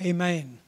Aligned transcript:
Amen. 0.00 0.58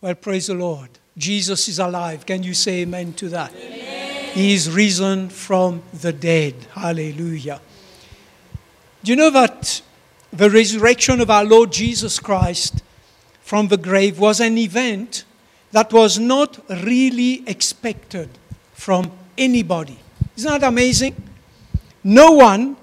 Well, 0.00 0.14
praise 0.14 0.46
the 0.48 0.54
Lord. 0.54 0.90
Jesus 1.16 1.68
is 1.68 1.78
alive. 1.78 2.24
Can 2.26 2.42
you 2.42 2.54
say 2.54 2.82
amen 2.82 3.14
to 3.14 3.28
that? 3.30 3.52
Amen. 3.54 4.24
He 4.34 4.54
is 4.54 4.70
risen 4.70 5.30
from 5.30 5.82
the 5.92 6.12
dead. 6.12 6.54
Hallelujah. 6.72 7.60
Do 9.02 9.12
you 9.12 9.16
know 9.16 9.30
that 9.30 9.82
the 10.32 10.50
resurrection 10.50 11.20
of 11.20 11.30
our 11.30 11.44
Lord 11.44 11.72
Jesus 11.72 12.20
Christ 12.20 12.82
from 13.40 13.68
the 13.68 13.76
grave 13.76 14.18
was 14.18 14.40
an 14.40 14.58
event 14.58 15.24
that 15.72 15.92
was 15.92 16.18
not 16.18 16.58
really 16.68 17.42
expected 17.48 18.28
from 18.74 19.10
anybody? 19.36 19.98
Isn't 20.36 20.60
that 20.60 20.68
amazing? 20.68 21.16
No 22.04 22.32
one 22.32 22.76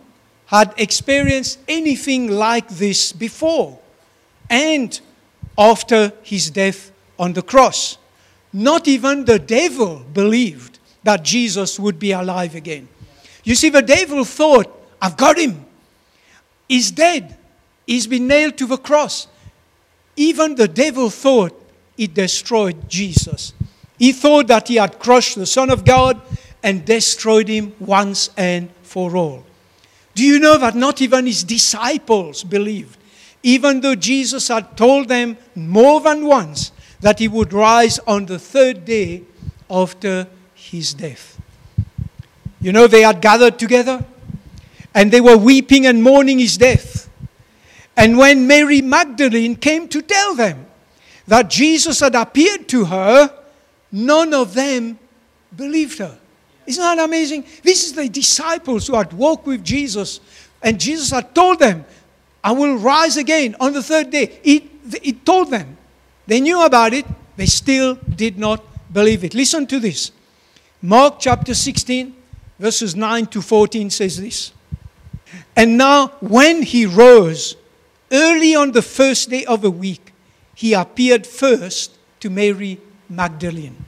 had 0.48 0.74
experienced 0.78 1.60
anything 1.68 2.28
like 2.30 2.68
this 2.68 3.14
before 3.14 3.80
and 4.50 5.00
after 5.58 6.12
his 6.24 6.50
death 6.50 6.92
on 7.18 7.34
the 7.34 7.42
cross. 7.42 7.98
Not 8.52 8.88
even 8.88 9.26
the 9.26 9.40
devil 9.40 10.00
believed 10.14 10.80
that 11.04 11.24
Jesus 11.24 11.80
would 11.80 12.00
be 12.00 12.12
alive 12.12 12.56
again. 12.56 12.88
You 13.44 13.56
see, 13.56 13.70
the 13.70 13.82
devil 13.82 14.24
thought, 14.24 14.68
I've 15.02 15.18
got 15.18 15.38
him. 15.38 15.66
He's 16.68 16.92
dead. 16.92 17.38
He's 17.86 18.08
been 18.08 18.28
nailed 18.28 18.58
to 18.58 18.66
the 18.66 18.78
cross. 18.78 19.28
Even 20.16 20.56
the 20.56 20.68
devil 20.68 21.10
thought 21.10 21.54
he 21.96 22.08
destroyed 22.08 22.90
Jesus. 22.90 23.54
He 24.00 24.12
thought 24.12 24.48
that 24.48 24.68
he 24.68 24.76
had 24.76 25.00
crushed 25.00 25.36
the 25.36 25.46
Son 25.46 25.70
of 25.70 25.86
God 25.86 26.20
and 26.64 26.84
destroyed 26.84 27.48
him 27.48 27.74
once 27.80 28.30
and 28.36 28.70
for 28.82 29.16
all. 29.16 29.46
Do 30.16 30.24
you 30.24 30.40
know 30.40 30.58
that 30.58 30.76
not 30.76 31.02
even 31.02 31.26
his 31.26 31.44
disciples 31.44 32.44
believed? 32.44 32.98
Even 33.46 33.82
though 33.82 33.94
Jesus 33.94 34.48
had 34.48 34.76
told 34.76 35.08
them 35.08 35.38
more 35.54 36.02
than 36.02 36.26
once 36.26 36.72
that 37.02 37.20
he 37.20 37.28
would 37.28 37.54
rise 37.54 38.00
on 38.00 38.26
the 38.26 38.40
third 38.40 38.86
day 38.86 39.22
after 39.70 40.26
his 40.56 40.96
death. 40.96 41.40
You 42.60 42.72
know, 42.72 42.88
they 42.88 43.02
had 43.02 43.22
gathered 43.22 43.60
together 43.60 44.04
and 44.96 45.12
they 45.12 45.22
were 45.22 45.38
weeping 45.38 45.86
and 45.86 46.02
mourning 46.02 46.40
his 46.40 46.58
death. 46.58 47.08
And 47.96 48.18
when 48.18 48.48
Mary 48.48 48.82
Magdalene 48.82 49.56
came 49.56 49.88
to 49.90 50.02
tell 50.02 50.34
them 50.34 50.66
that 51.28 51.48
Jesus 51.48 52.00
had 52.00 52.16
appeared 52.16 52.68
to 52.70 52.86
her, 52.86 53.32
none 53.92 54.34
of 54.34 54.56
them 54.56 54.98
believed 55.56 56.00
her. 56.00 56.18
Isn't 56.66 56.82
that 56.82 56.98
amazing? 56.98 57.46
This 57.62 57.86
is 57.86 57.94
the 57.94 58.10
disciples 58.10 58.88
who 58.88 58.96
had 58.96 59.14
walked 59.14 59.46
with 59.46 59.64
Jesus, 59.64 60.20
and 60.64 60.80
Jesus 60.80 61.12
had 61.12 61.36
told 61.36 61.60
them, 61.60 61.86
I 62.46 62.52
will 62.52 62.78
rise 62.78 63.18
again 63.18 63.56
on 63.60 63.74
the 63.74 63.82
third 63.82 64.12
day. 64.12 64.40
He 64.44 65.14
told 65.26 65.50
them. 65.50 65.78
They 66.28 66.40
knew 66.40 66.64
about 66.64 66.94
it, 66.94 67.06
they 67.38 67.48
still 67.48 67.96
did 67.96 68.38
not 68.38 68.64
believe 68.94 69.24
it. 69.24 69.34
Listen 69.34 69.66
to 69.68 69.80
this. 69.80 70.12
Mark 70.82 71.16
chapter 71.20 71.56
16, 71.56 72.16
verses 72.60 72.96
9 72.96 73.26
to 73.28 73.42
14 73.42 73.90
says 73.90 74.22
this. 74.22 74.52
And 75.56 75.76
now, 75.78 76.10
when 76.20 76.62
he 76.62 76.86
rose 76.86 77.56
early 78.12 78.56
on 78.56 78.74
the 78.74 78.82
first 78.84 79.32
day 79.32 79.44
of 79.46 79.62
the 79.62 79.72
week, 79.72 80.14
he 80.54 80.74
appeared 80.74 81.26
first 81.26 81.98
to 82.20 82.30
Mary 82.30 82.80
Magdalene, 83.10 83.86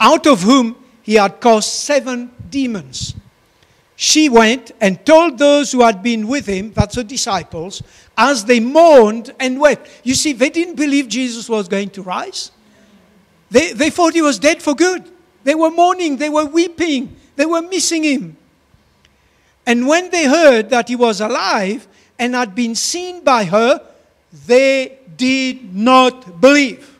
out 0.00 0.26
of 0.26 0.42
whom 0.42 0.76
he 1.02 1.14
had 1.14 1.40
cast 1.40 1.84
seven 1.84 2.30
demons. 2.48 3.14
She 3.96 4.28
went 4.28 4.72
and 4.80 5.04
told 5.06 5.38
those 5.38 5.70
who 5.70 5.82
had 5.82 6.02
been 6.02 6.26
with 6.26 6.46
him, 6.46 6.72
that's 6.72 6.96
the 6.96 7.04
disciples, 7.04 7.82
as 8.16 8.44
they 8.44 8.58
mourned 8.60 9.32
and 9.38 9.60
wept. 9.60 9.88
You 10.02 10.14
see, 10.14 10.32
they 10.32 10.50
didn't 10.50 10.74
believe 10.74 11.08
Jesus 11.08 11.48
was 11.48 11.68
going 11.68 11.90
to 11.90 12.02
rise. 12.02 12.50
They, 13.50 13.72
they 13.72 13.90
thought 13.90 14.14
he 14.14 14.22
was 14.22 14.38
dead 14.38 14.60
for 14.62 14.74
good. 14.74 15.10
They 15.44 15.54
were 15.54 15.70
mourning, 15.70 16.16
they 16.16 16.30
were 16.30 16.46
weeping, 16.46 17.14
they 17.36 17.46
were 17.46 17.62
missing 17.62 18.02
him. 18.02 18.36
And 19.66 19.86
when 19.86 20.10
they 20.10 20.24
heard 20.24 20.70
that 20.70 20.88
he 20.88 20.96
was 20.96 21.20
alive 21.20 21.86
and 22.18 22.34
had 22.34 22.54
been 22.54 22.74
seen 22.74 23.22
by 23.22 23.44
her, 23.44 23.80
they 24.46 24.98
did 25.16 25.74
not 25.74 26.40
believe. 26.40 26.98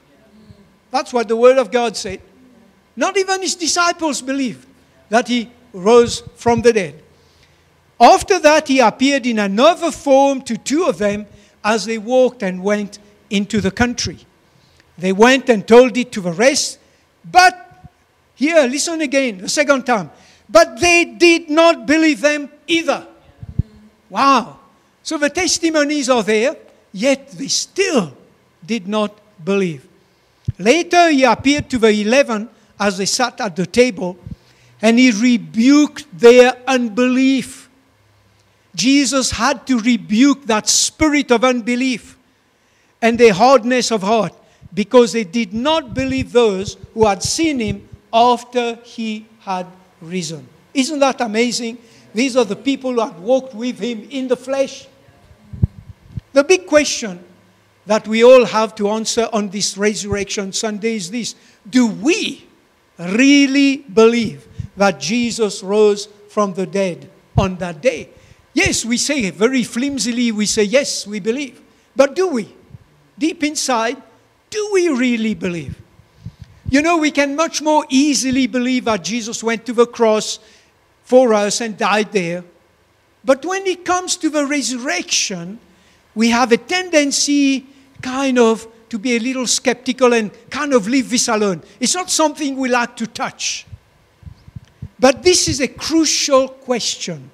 That's 0.90 1.12
what 1.12 1.26
the 1.26 1.36
Word 1.36 1.58
of 1.58 1.70
God 1.70 1.96
said. 1.96 2.20
Not 2.94 3.16
even 3.16 3.42
his 3.42 3.56
disciples 3.56 4.22
believed 4.22 4.66
that 5.08 5.26
he 5.26 5.50
rose 5.74 6.22
from 6.36 6.62
the 6.62 6.72
dead. 6.72 7.02
After 8.00 8.38
that, 8.38 8.68
he 8.68 8.78
appeared 8.80 9.26
in 9.26 9.38
another 9.38 9.90
form 9.90 10.40
to 10.42 10.56
two 10.56 10.84
of 10.84 10.96
them 10.98 11.26
as 11.62 11.84
they 11.84 11.98
walked 11.98 12.42
and 12.42 12.62
went 12.62 12.98
into 13.28 13.60
the 13.60 13.70
country. 13.70 14.18
They 14.96 15.12
went 15.12 15.50
and 15.50 15.66
told 15.66 15.96
it 15.96 16.12
to 16.12 16.20
the 16.20 16.32
rest, 16.32 16.78
but 17.30 17.60
here, 18.34 18.66
listen 18.66 19.00
again, 19.00 19.38
the 19.38 19.48
second 19.48 19.84
time. 19.84 20.10
But 20.48 20.80
they 20.80 21.04
did 21.04 21.50
not 21.50 21.86
believe 21.86 22.20
them 22.20 22.50
either. 22.66 23.06
Wow. 24.10 24.58
So 25.02 25.18
the 25.18 25.30
testimonies 25.30 26.08
are 26.08 26.22
there, 26.22 26.56
yet 26.92 27.28
they 27.30 27.48
still 27.48 28.12
did 28.64 28.88
not 28.88 29.18
believe. 29.44 29.86
Later, 30.58 31.10
he 31.10 31.24
appeared 31.24 31.70
to 31.70 31.78
the 31.78 31.88
eleven 31.88 32.48
as 32.78 32.98
they 32.98 33.06
sat 33.06 33.40
at 33.40 33.56
the 33.56 33.66
table, 33.66 34.18
and 34.84 34.98
he 34.98 35.10
rebuked 35.10 36.06
their 36.12 36.54
unbelief. 36.66 37.70
Jesus 38.74 39.30
had 39.30 39.66
to 39.66 39.78
rebuke 39.80 40.44
that 40.44 40.68
spirit 40.68 41.30
of 41.30 41.42
unbelief 41.42 42.18
and 43.00 43.18
their 43.18 43.32
hardness 43.32 43.90
of 43.90 44.02
heart 44.02 44.34
because 44.74 45.14
they 45.14 45.24
did 45.24 45.54
not 45.54 45.94
believe 45.94 46.32
those 46.32 46.76
who 46.92 47.06
had 47.06 47.22
seen 47.22 47.60
him 47.60 47.88
after 48.12 48.74
he 48.84 49.24
had 49.40 49.66
risen. 50.02 50.46
Isn't 50.74 50.98
that 50.98 51.22
amazing? 51.22 51.78
These 52.12 52.36
are 52.36 52.44
the 52.44 52.54
people 52.54 52.92
who 52.92 53.00
had 53.00 53.18
walked 53.18 53.54
with 53.54 53.78
him 53.78 54.06
in 54.10 54.28
the 54.28 54.36
flesh. 54.36 54.86
The 56.34 56.44
big 56.44 56.66
question 56.66 57.24
that 57.86 58.06
we 58.06 58.22
all 58.22 58.44
have 58.44 58.74
to 58.74 58.90
answer 58.90 59.30
on 59.32 59.48
this 59.48 59.78
Resurrection 59.78 60.52
Sunday 60.52 60.96
is 60.96 61.10
this 61.10 61.36
Do 61.70 61.86
we 61.86 62.44
really 62.98 63.78
believe 63.78 64.46
that 64.76 65.00
Jesus 65.00 65.62
rose 65.62 66.08
from 66.28 66.54
the 66.54 66.66
dead 66.66 67.08
on 67.36 67.56
that 67.56 67.80
day? 67.80 68.08
Yes, 68.52 68.84
we 68.84 68.96
say 68.96 69.30
very 69.30 69.64
flimsily, 69.64 70.30
we 70.32 70.46
say, 70.46 70.62
yes, 70.62 71.06
we 71.06 71.20
believe. 71.20 71.60
But 71.96 72.14
do 72.14 72.28
we? 72.28 72.54
Deep 73.18 73.42
inside, 73.42 74.00
do 74.50 74.70
we 74.72 74.88
really 74.88 75.34
believe? 75.34 75.80
You 76.70 76.82
know, 76.82 76.98
we 76.98 77.10
can 77.10 77.36
much 77.36 77.62
more 77.62 77.84
easily 77.88 78.46
believe 78.46 78.86
that 78.86 79.04
Jesus 79.04 79.42
went 79.42 79.66
to 79.66 79.72
the 79.72 79.86
cross 79.86 80.38
for 81.04 81.34
us 81.34 81.60
and 81.60 81.76
died 81.76 82.12
there. 82.12 82.44
But 83.24 83.44
when 83.44 83.66
it 83.66 83.84
comes 83.84 84.16
to 84.16 84.30
the 84.30 84.46
resurrection, 84.46 85.58
we 86.14 86.30
have 86.30 86.52
a 86.52 86.56
tendency 86.56 87.66
kind 88.02 88.38
of 88.38 88.66
to 88.88 88.98
be 88.98 89.16
a 89.16 89.18
little 89.18 89.46
skeptical 89.46 90.12
and 90.12 90.30
kind 90.50 90.72
of 90.72 90.86
leave 90.86 91.10
this 91.10 91.28
alone. 91.28 91.62
It's 91.80 91.94
not 91.94 92.10
something 92.10 92.56
we 92.56 92.68
like 92.68 92.96
to 92.96 93.06
touch. 93.06 93.66
But 94.98 95.22
this 95.22 95.48
is 95.48 95.60
a 95.60 95.68
crucial 95.68 96.48
question 96.48 97.30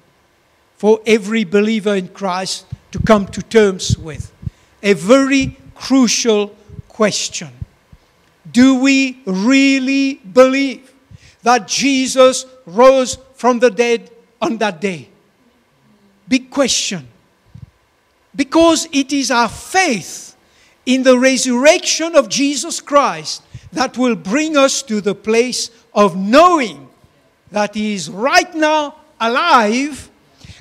for 0.77 0.99
every 1.05 1.43
believer 1.43 1.95
in 1.95 2.07
Christ 2.07 2.65
to 2.91 2.99
come 2.99 3.27
to 3.27 3.41
terms 3.41 3.97
with. 3.97 4.31
A 4.83 4.93
very 4.93 5.57
crucial 5.75 6.55
question. 6.87 7.49
Do 8.51 8.75
we 8.79 9.21
really 9.25 10.15
believe 10.15 10.91
that 11.43 11.67
Jesus 11.67 12.45
rose 12.65 13.17
from 13.35 13.59
the 13.59 13.69
dead 13.69 14.11
on 14.41 14.57
that 14.57 14.81
day? 14.81 15.09
Big 16.27 16.49
question. 16.49 17.07
Because 18.35 18.87
it 18.91 19.11
is 19.11 19.29
our 19.29 19.49
faith 19.49 20.35
in 20.85 21.03
the 21.03 21.17
resurrection 21.17 22.15
of 22.15 22.29
Jesus 22.29 22.79
Christ 22.81 23.43
that 23.71 23.97
will 23.97 24.15
bring 24.15 24.57
us 24.57 24.81
to 24.83 25.01
the 25.01 25.15
place 25.15 25.69
of 25.93 26.15
knowing 26.15 26.89
that 27.51 27.75
He 27.75 27.93
is 27.93 28.09
right 28.09 28.53
now 28.55 28.95
alive 29.19 30.09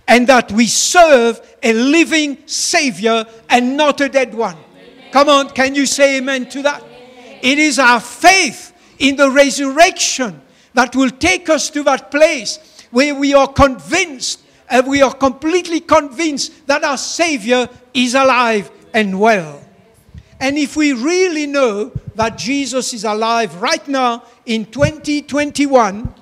and 0.06 0.26
that 0.26 0.50
we 0.52 0.66
serve 0.66 1.40
a 1.62 1.72
living 1.72 2.38
Savior 2.46 3.24
and 3.48 3.76
not 3.76 4.00
a 4.00 4.08
dead 4.08 4.34
one. 4.34 4.56
Amen. 4.56 5.12
Come 5.12 5.28
on, 5.28 5.50
can 5.50 5.74
you 5.74 5.86
say 5.86 6.18
amen 6.18 6.48
to 6.50 6.62
that? 6.62 6.82
Amen. 6.82 7.38
It 7.42 7.58
is 7.58 7.78
our 7.78 8.00
faith 8.00 8.74
in 8.98 9.16
the 9.16 9.30
resurrection 9.30 10.40
that 10.74 10.94
will 10.94 11.10
take 11.10 11.48
us 11.48 11.70
to 11.70 11.82
that 11.84 12.10
place 12.10 12.58
where 12.90 13.14
we 13.14 13.34
are 13.34 13.48
convinced 13.48 14.42
and 14.68 14.86
we 14.86 15.02
are 15.02 15.14
completely 15.14 15.80
convinced 15.80 16.66
that 16.66 16.84
our 16.84 16.98
Savior 16.98 17.68
is 17.92 18.14
alive 18.14 18.70
and 18.94 19.18
well. 19.18 19.62
And 20.38 20.56
if 20.56 20.76
we 20.76 20.92
really 20.92 21.46
know 21.46 21.92
that 22.14 22.38
Jesus 22.38 22.92
is 22.94 23.04
alive 23.04 23.60
right 23.60 23.86
now 23.86 24.24
in 24.46 24.64
2021 24.64 26.14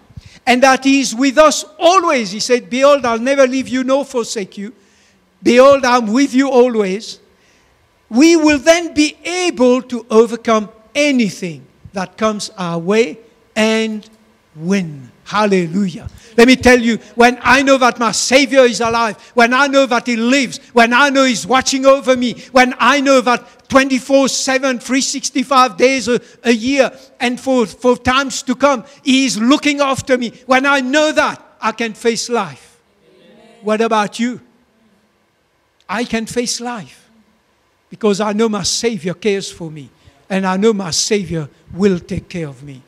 and 0.48 0.62
that 0.62 0.82
He 0.82 1.00
is 1.00 1.14
with 1.14 1.36
us 1.36 1.64
always, 1.78 2.32
He 2.32 2.40
said, 2.40 2.70
Behold, 2.70 3.04
I'll 3.04 3.18
never 3.18 3.46
leave 3.46 3.68
you 3.68 3.84
nor 3.84 4.04
forsake 4.04 4.56
you. 4.56 4.72
Behold, 5.42 5.84
I'm 5.84 6.12
with 6.12 6.34
you 6.34 6.50
always. 6.50 7.20
we 8.10 8.36
will 8.36 8.58
then 8.58 8.94
be 8.94 9.16
able 9.22 9.82
to 9.82 10.06
overcome 10.10 10.70
anything 10.94 11.66
that 11.92 12.16
comes 12.16 12.50
our 12.56 12.78
way 12.78 13.18
and 13.54 14.08
win. 14.56 15.10
Hallelujah. 15.24 16.08
Let 16.38 16.46
me 16.46 16.56
tell 16.56 16.80
you, 16.80 16.96
when 17.14 17.38
I 17.42 17.62
know 17.62 17.76
that 17.76 17.98
my 17.98 18.12
Savior 18.12 18.60
is 18.60 18.80
alive, 18.80 19.18
when 19.34 19.52
I 19.52 19.66
know 19.66 19.84
that 19.84 20.06
He 20.06 20.16
lives, 20.16 20.58
when 20.72 20.94
I 20.94 21.10
know 21.10 21.24
He's 21.24 21.46
watching 21.46 21.84
over 21.84 22.16
me, 22.16 22.32
when 22.52 22.74
I 22.78 23.02
know 23.02 23.20
that 23.20 23.57
24 23.68 24.28
7, 24.28 24.78
365 24.78 25.76
days 25.76 26.08
a, 26.08 26.20
a 26.44 26.52
year, 26.52 26.90
and 27.20 27.38
for, 27.38 27.66
for 27.66 27.96
times 27.96 28.42
to 28.42 28.54
come, 28.54 28.84
He 29.04 29.26
is 29.26 29.38
looking 29.38 29.80
after 29.80 30.16
me, 30.16 30.32
when 30.46 30.66
I 30.66 30.80
know 30.80 31.12
that, 31.12 31.42
I 31.60 31.72
can 31.72 31.94
face 31.94 32.28
life. 32.28 32.80
Amen. 33.12 33.46
What 33.62 33.80
about 33.80 34.18
you? 34.18 34.40
I 35.88 36.04
can 36.04 36.26
face 36.26 36.60
life 36.60 37.10
because 37.90 38.20
I 38.20 38.32
know 38.32 38.48
my 38.48 38.62
Savior 38.62 39.14
cares 39.14 39.50
for 39.50 39.70
me 39.70 39.90
and 40.28 40.46
I 40.46 40.56
know 40.56 40.72
my 40.72 40.90
Savior 40.90 41.48
will 41.72 41.98
take 41.98 42.28
care 42.28 42.48
of 42.48 42.62
me. 42.62 42.82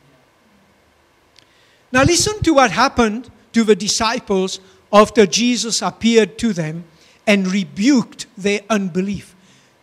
Now, 1.91 2.03
listen 2.03 2.41
to 2.43 2.53
what 2.53 2.71
happened 2.71 3.29
to 3.53 3.63
the 3.63 3.75
disciples 3.75 4.59
after 4.93 5.25
Jesus 5.25 5.81
appeared 5.81 6.37
to 6.39 6.53
them 6.53 6.85
and 7.27 7.51
rebuked 7.51 8.27
their 8.37 8.61
unbelief. 8.69 9.30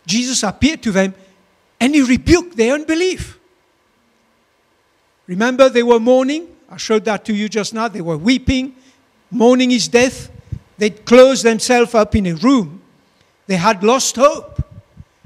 Jesus 0.09 0.43
appeared 0.43 0.81
to 0.83 0.91
them 0.91 1.13
and 1.79 1.93
he 1.93 2.01
rebuked 2.01 2.57
their 2.57 2.73
unbelief. 2.73 3.39
Remember, 5.27 5.69
they 5.69 5.83
were 5.83 5.99
mourning. 5.99 6.47
I 6.69 6.77
showed 6.77 7.05
that 7.05 7.23
to 7.25 7.33
you 7.33 7.47
just 7.47 7.73
now. 7.73 7.87
They 7.87 8.01
were 8.01 8.17
weeping, 8.17 8.75
mourning 9.29 9.69
his 9.69 9.87
death. 9.87 10.31
They'd 10.79 11.05
closed 11.05 11.45
themselves 11.45 11.93
up 11.93 12.15
in 12.15 12.25
a 12.25 12.33
room. 12.33 12.81
They 13.45 13.55
had 13.55 13.83
lost 13.83 14.15
hope 14.15 14.61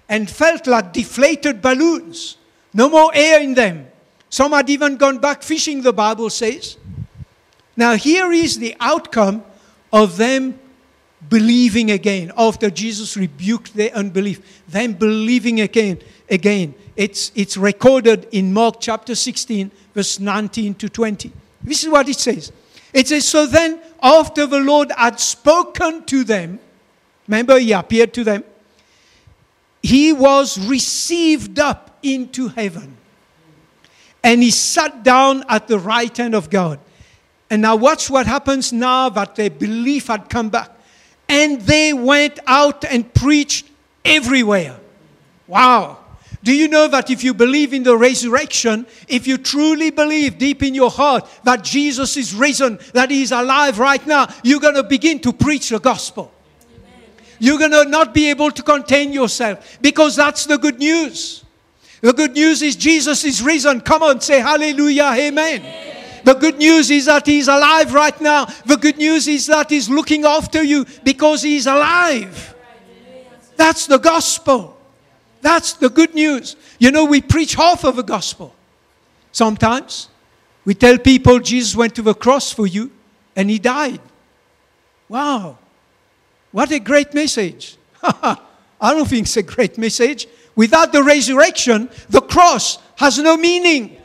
and 0.09 0.29
felt 0.29 0.67
like 0.67 0.91
deflated 0.91 1.61
balloons. 1.61 2.37
No 2.73 2.89
more 2.89 3.11
air 3.13 3.39
in 3.39 3.53
them. 3.53 3.87
Some 4.29 4.51
had 4.51 4.69
even 4.69 4.97
gone 4.97 5.19
back 5.19 5.43
fishing, 5.43 5.81
the 5.81 5.93
Bible 5.93 6.29
says. 6.29 6.77
Now, 7.77 7.95
here 7.95 8.31
is 8.31 8.59
the 8.59 8.75
outcome 8.79 9.43
of 9.91 10.17
them 10.17 10.59
believing 11.29 11.91
again 11.91 12.31
after 12.37 12.69
Jesus 12.69 13.17
rebuked 13.17 13.73
their 13.75 13.91
unbelief. 13.91 14.63
Them 14.67 14.93
believing 14.93 15.61
again. 15.61 15.99
Again, 16.29 16.75
it's, 16.95 17.31
it's 17.35 17.57
recorded 17.57 18.27
in 18.31 18.53
Mark 18.53 18.75
chapter 18.79 19.15
16, 19.15 19.71
verse 19.93 20.19
19 20.19 20.75
to 20.75 20.89
20. 20.89 21.31
This 21.63 21.83
is 21.83 21.89
what 21.89 22.07
it 22.09 22.17
says. 22.17 22.51
It 22.93 23.07
says, 23.07 23.27
So 23.27 23.45
then, 23.45 23.79
after 24.01 24.45
the 24.45 24.59
Lord 24.59 24.91
had 24.91 25.19
spoken 25.19 26.03
to 26.05 26.23
them, 26.23 26.59
remember, 27.27 27.57
he 27.59 27.71
appeared 27.71 28.13
to 28.13 28.23
them, 28.23 28.43
he 29.81 30.13
was 30.13 30.57
received 30.67 31.59
up 31.59 31.97
into 32.03 32.47
heaven 32.49 32.97
and 34.23 34.41
he 34.41 34.51
sat 34.51 35.03
down 35.03 35.43
at 35.49 35.67
the 35.67 35.77
right 35.77 36.15
hand 36.15 36.33
of 36.33 36.49
God. 36.49 36.79
And 37.49 37.61
now, 37.61 37.75
watch 37.75 38.09
what 38.09 38.25
happens 38.25 38.71
now 38.71 39.09
that 39.09 39.35
their 39.35 39.49
belief 39.49 40.07
had 40.07 40.29
come 40.29 40.49
back. 40.49 40.71
And 41.33 41.59
they 41.61 41.93
went 41.93 42.39
out 42.45 42.85
and 42.85 43.11
preached 43.11 43.65
everywhere. 44.05 44.79
Wow. 45.47 45.97
Do 46.43 46.53
you 46.53 46.67
know 46.67 46.87
that 46.89 47.09
if 47.09 47.23
you 47.23 47.33
believe 47.33 47.73
in 47.73 47.81
the 47.81 47.97
resurrection, 47.97 48.85
if 49.07 49.25
you 49.25 49.39
truly 49.39 49.89
believe 49.89 50.37
deep 50.37 50.61
in 50.61 50.75
your 50.75 50.91
heart 50.91 51.27
that 51.43 51.63
Jesus 51.63 52.17
is 52.17 52.35
risen, 52.35 52.77
that 52.93 53.09
He 53.09 53.23
is 53.23 53.31
alive 53.31 53.79
right 53.79 54.05
now, 54.05 54.27
you're 54.43 54.59
going 54.59 54.75
to 54.75 54.83
begin 54.83 55.19
to 55.21 55.33
preach 55.33 55.69
the 55.69 55.79
gospel. 55.79 56.31
Amen. 56.75 57.01
You're 57.39 57.57
going 57.57 57.71
to 57.71 57.85
not 57.85 58.13
be 58.13 58.29
able 58.29 58.51
to 58.51 58.61
contain 58.61 59.11
yourself 59.11 59.79
because 59.81 60.15
that's 60.15 60.45
the 60.45 60.57
good 60.59 60.77
news. 60.77 61.45
The 62.01 62.13
good 62.13 62.33
news 62.33 62.61
is 62.61 62.75
Jesus 62.75 63.23
is 63.23 63.41
risen. 63.41 63.81
Come 63.81 64.03
on, 64.03 64.21
say 64.21 64.39
hallelujah, 64.39 65.13
amen. 65.15 65.61
amen. 65.61 66.02
The 66.23 66.33
good 66.33 66.57
news 66.57 66.89
is 66.89 67.05
that 67.05 67.25
He's 67.25 67.47
alive 67.47 67.93
right 67.93 68.19
now. 68.21 68.45
The 68.65 68.77
good 68.77 68.97
news 68.97 69.27
is 69.27 69.47
that 69.47 69.69
He's 69.69 69.89
looking 69.89 70.25
after 70.25 70.63
you 70.63 70.85
because 71.03 71.41
He's 71.41 71.67
alive. 71.67 72.55
That's 73.55 73.87
the 73.87 73.97
gospel. 73.97 74.77
That's 75.41 75.73
the 75.73 75.89
good 75.89 76.15
news. 76.15 76.55
You 76.79 76.91
know, 76.91 77.05
we 77.05 77.21
preach 77.21 77.55
half 77.55 77.83
of 77.83 77.97
the 77.97 78.03
gospel. 78.03 78.55
Sometimes 79.31 80.09
we 80.65 80.73
tell 80.73 80.97
people 80.97 81.39
Jesus 81.39 81.75
went 81.75 81.95
to 81.95 82.01
the 82.01 82.13
cross 82.13 82.51
for 82.51 82.65
you 82.65 82.91
and 83.35 83.49
He 83.49 83.59
died. 83.59 83.99
Wow. 85.09 85.57
What 86.51 86.71
a 86.71 86.79
great 86.79 87.13
message. 87.13 87.77
I 88.03 88.37
don't 88.81 89.07
think 89.07 89.25
it's 89.25 89.37
a 89.37 89.43
great 89.43 89.77
message. 89.77 90.27
Without 90.55 90.91
the 90.91 91.03
resurrection, 91.03 91.89
the 92.09 92.21
cross 92.21 92.77
has 92.95 93.17
no 93.17 93.35
meaning. 93.35 93.97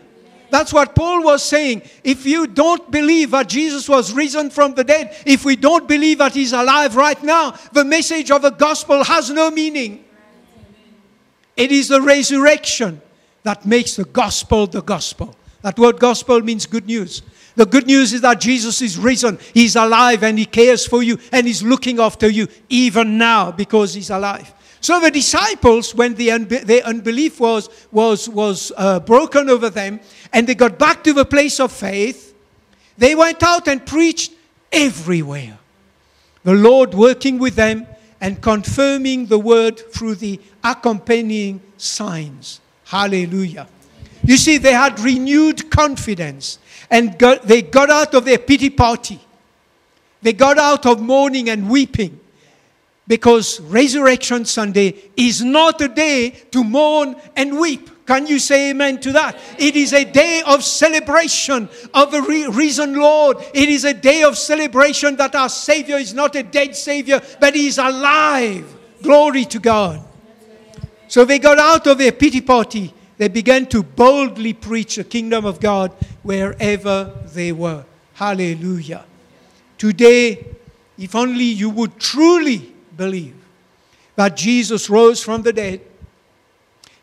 That's 0.50 0.72
what 0.72 0.94
Paul 0.94 1.22
was 1.24 1.42
saying. 1.42 1.82
If 2.02 2.24
you 2.24 2.46
don't 2.46 2.90
believe 2.90 3.32
that 3.32 3.48
Jesus 3.48 3.88
was 3.88 4.12
risen 4.12 4.50
from 4.50 4.74
the 4.74 4.84
dead, 4.84 5.14
if 5.26 5.44
we 5.44 5.56
don't 5.56 5.86
believe 5.86 6.18
that 6.18 6.32
he's 6.32 6.52
alive 6.52 6.96
right 6.96 7.22
now, 7.22 7.52
the 7.72 7.84
message 7.84 8.30
of 8.30 8.42
the 8.42 8.50
gospel 8.50 9.04
has 9.04 9.30
no 9.30 9.50
meaning. 9.50 10.04
It 11.56 11.72
is 11.72 11.88
the 11.88 12.00
resurrection 12.00 13.02
that 13.42 13.66
makes 13.66 13.96
the 13.96 14.04
gospel 14.04 14.66
the 14.66 14.82
gospel. 14.82 15.34
That 15.62 15.78
word 15.78 15.98
gospel 15.98 16.40
means 16.40 16.66
good 16.66 16.86
news. 16.86 17.22
The 17.56 17.66
good 17.66 17.86
news 17.86 18.12
is 18.12 18.20
that 18.20 18.40
Jesus 18.40 18.80
is 18.80 18.96
risen, 18.96 19.38
he's 19.52 19.74
alive, 19.74 20.22
and 20.22 20.38
he 20.38 20.46
cares 20.46 20.86
for 20.86 21.02
you, 21.02 21.18
and 21.32 21.44
he's 21.44 21.62
looking 21.62 21.98
after 21.98 22.28
you 22.28 22.46
even 22.68 23.18
now 23.18 23.50
because 23.50 23.94
he's 23.94 24.10
alive. 24.10 24.54
So 24.80 25.00
the 25.00 25.10
disciples, 25.10 25.94
when 25.94 26.14
the 26.14 26.28
unbe- 26.28 26.62
their 26.62 26.82
unbelief 26.84 27.40
was, 27.40 27.68
was, 27.90 28.28
was 28.28 28.72
uh, 28.76 29.00
broken 29.00 29.50
over 29.50 29.70
them 29.70 30.00
and 30.32 30.46
they 30.46 30.54
got 30.54 30.78
back 30.78 31.02
to 31.04 31.12
the 31.12 31.24
place 31.24 31.58
of 31.58 31.72
faith, 31.72 32.34
they 32.96 33.14
went 33.14 33.42
out 33.42 33.68
and 33.68 33.84
preached 33.84 34.32
everywhere. 34.70 35.58
The 36.44 36.54
Lord 36.54 36.94
working 36.94 37.38
with 37.38 37.54
them 37.54 37.86
and 38.20 38.40
confirming 38.40 39.26
the 39.26 39.38
word 39.38 39.78
through 39.92 40.16
the 40.16 40.40
accompanying 40.62 41.60
signs. 41.76 42.60
Hallelujah. 42.84 43.68
You 44.24 44.36
see, 44.36 44.58
they 44.58 44.72
had 44.72 44.98
renewed 45.00 45.70
confidence 45.70 46.58
and 46.90 47.18
got, 47.18 47.42
they 47.42 47.62
got 47.62 47.90
out 47.90 48.14
of 48.14 48.24
their 48.24 48.38
pity 48.38 48.70
party. 48.70 49.20
They 50.22 50.32
got 50.32 50.58
out 50.58 50.86
of 50.86 51.00
mourning 51.00 51.48
and 51.50 51.70
weeping 51.70 52.18
because 53.08 53.58
Resurrection 53.60 54.44
Sunday 54.44 54.94
is 55.16 55.42
not 55.42 55.80
a 55.80 55.88
day 55.88 56.30
to 56.52 56.62
mourn 56.62 57.16
and 57.34 57.58
weep. 57.58 57.90
Can 58.06 58.26
you 58.26 58.38
say 58.38 58.70
amen 58.70 59.00
to 59.00 59.12
that? 59.12 59.36
It 59.58 59.76
is 59.76 59.92
a 59.92 60.04
day 60.04 60.42
of 60.46 60.62
celebration 60.62 61.68
of 61.92 62.10
the 62.10 62.22
risen 62.52 62.94
Lord. 62.94 63.38
It 63.52 63.68
is 63.68 63.84
a 63.84 63.92
day 63.92 64.22
of 64.22 64.38
celebration 64.38 65.16
that 65.16 65.34
our 65.34 65.48
Savior 65.48 65.96
is 65.96 66.14
not 66.14 66.36
a 66.36 66.42
dead 66.42 66.76
Savior, 66.76 67.20
but 67.40 67.54
He 67.54 67.66
is 67.66 67.78
alive. 67.78 68.66
Glory 69.02 69.44
to 69.46 69.58
God. 69.58 70.02
So 71.08 71.24
they 71.24 71.38
got 71.38 71.58
out 71.58 71.86
of 71.86 71.98
their 71.98 72.12
pity 72.12 72.40
party. 72.40 72.94
They 73.16 73.28
began 73.28 73.66
to 73.66 73.82
boldly 73.82 74.52
preach 74.52 74.96
the 74.96 75.04
kingdom 75.04 75.44
of 75.44 75.60
God 75.60 75.92
wherever 76.22 77.12
they 77.34 77.52
were. 77.52 77.84
Hallelujah. 78.14 79.04
Today, 79.76 80.46
if 80.96 81.14
only 81.14 81.44
you 81.44 81.70
would 81.70 81.98
truly 81.98 82.74
believe 82.98 83.36
that 84.16 84.36
Jesus 84.36 84.90
rose 84.90 85.22
from 85.22 85.42
the 85.42 85.52
dead 85.52 85.80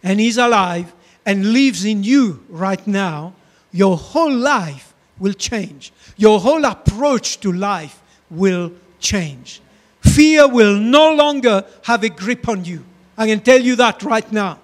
and 0.04 0.20
He's 0.20 0.38
alive 0.38 0.94
and 1.25 1.54
lives 1.54 1.86
in 1.86 2.04
you 2.04 2.44
right 2.50 2.86
now, 2.86 3.34
your 3.72 3.98
whole 3.98 4.34
life 4.34 4.94
will 5.18 5.34
change. 5.34 5.92
Your 6.18 6.40
whole 6.40 6.64
approach 6.66 7.40
to 7.40 7.52
life 7.52 8.00
will 8.30 8.72
change. 9.00 9.62
Fear 10.02 10.50
will 10.50 10.78
no 10.78 11.16
longer 11.16 11.66
have 11.84 12.04
a 12.04 12.10
grip 12.10 12.48
on 12.48 12.64
you. 12.66 12.84
I 13.18 13.25
can 13.25 13.40
tell 13.40 13.60
you 13.60 13.75
that 13.78 14.04
right 14.04 14.30
now. 14.32 14.60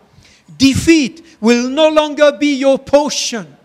Defeat 0.57 1.25
will 1.39 1.69
no 1.69 1.89
longer 1.89 2.33
be 2.33 2.53
your 2.55 2.77
portion. 2.77 3.57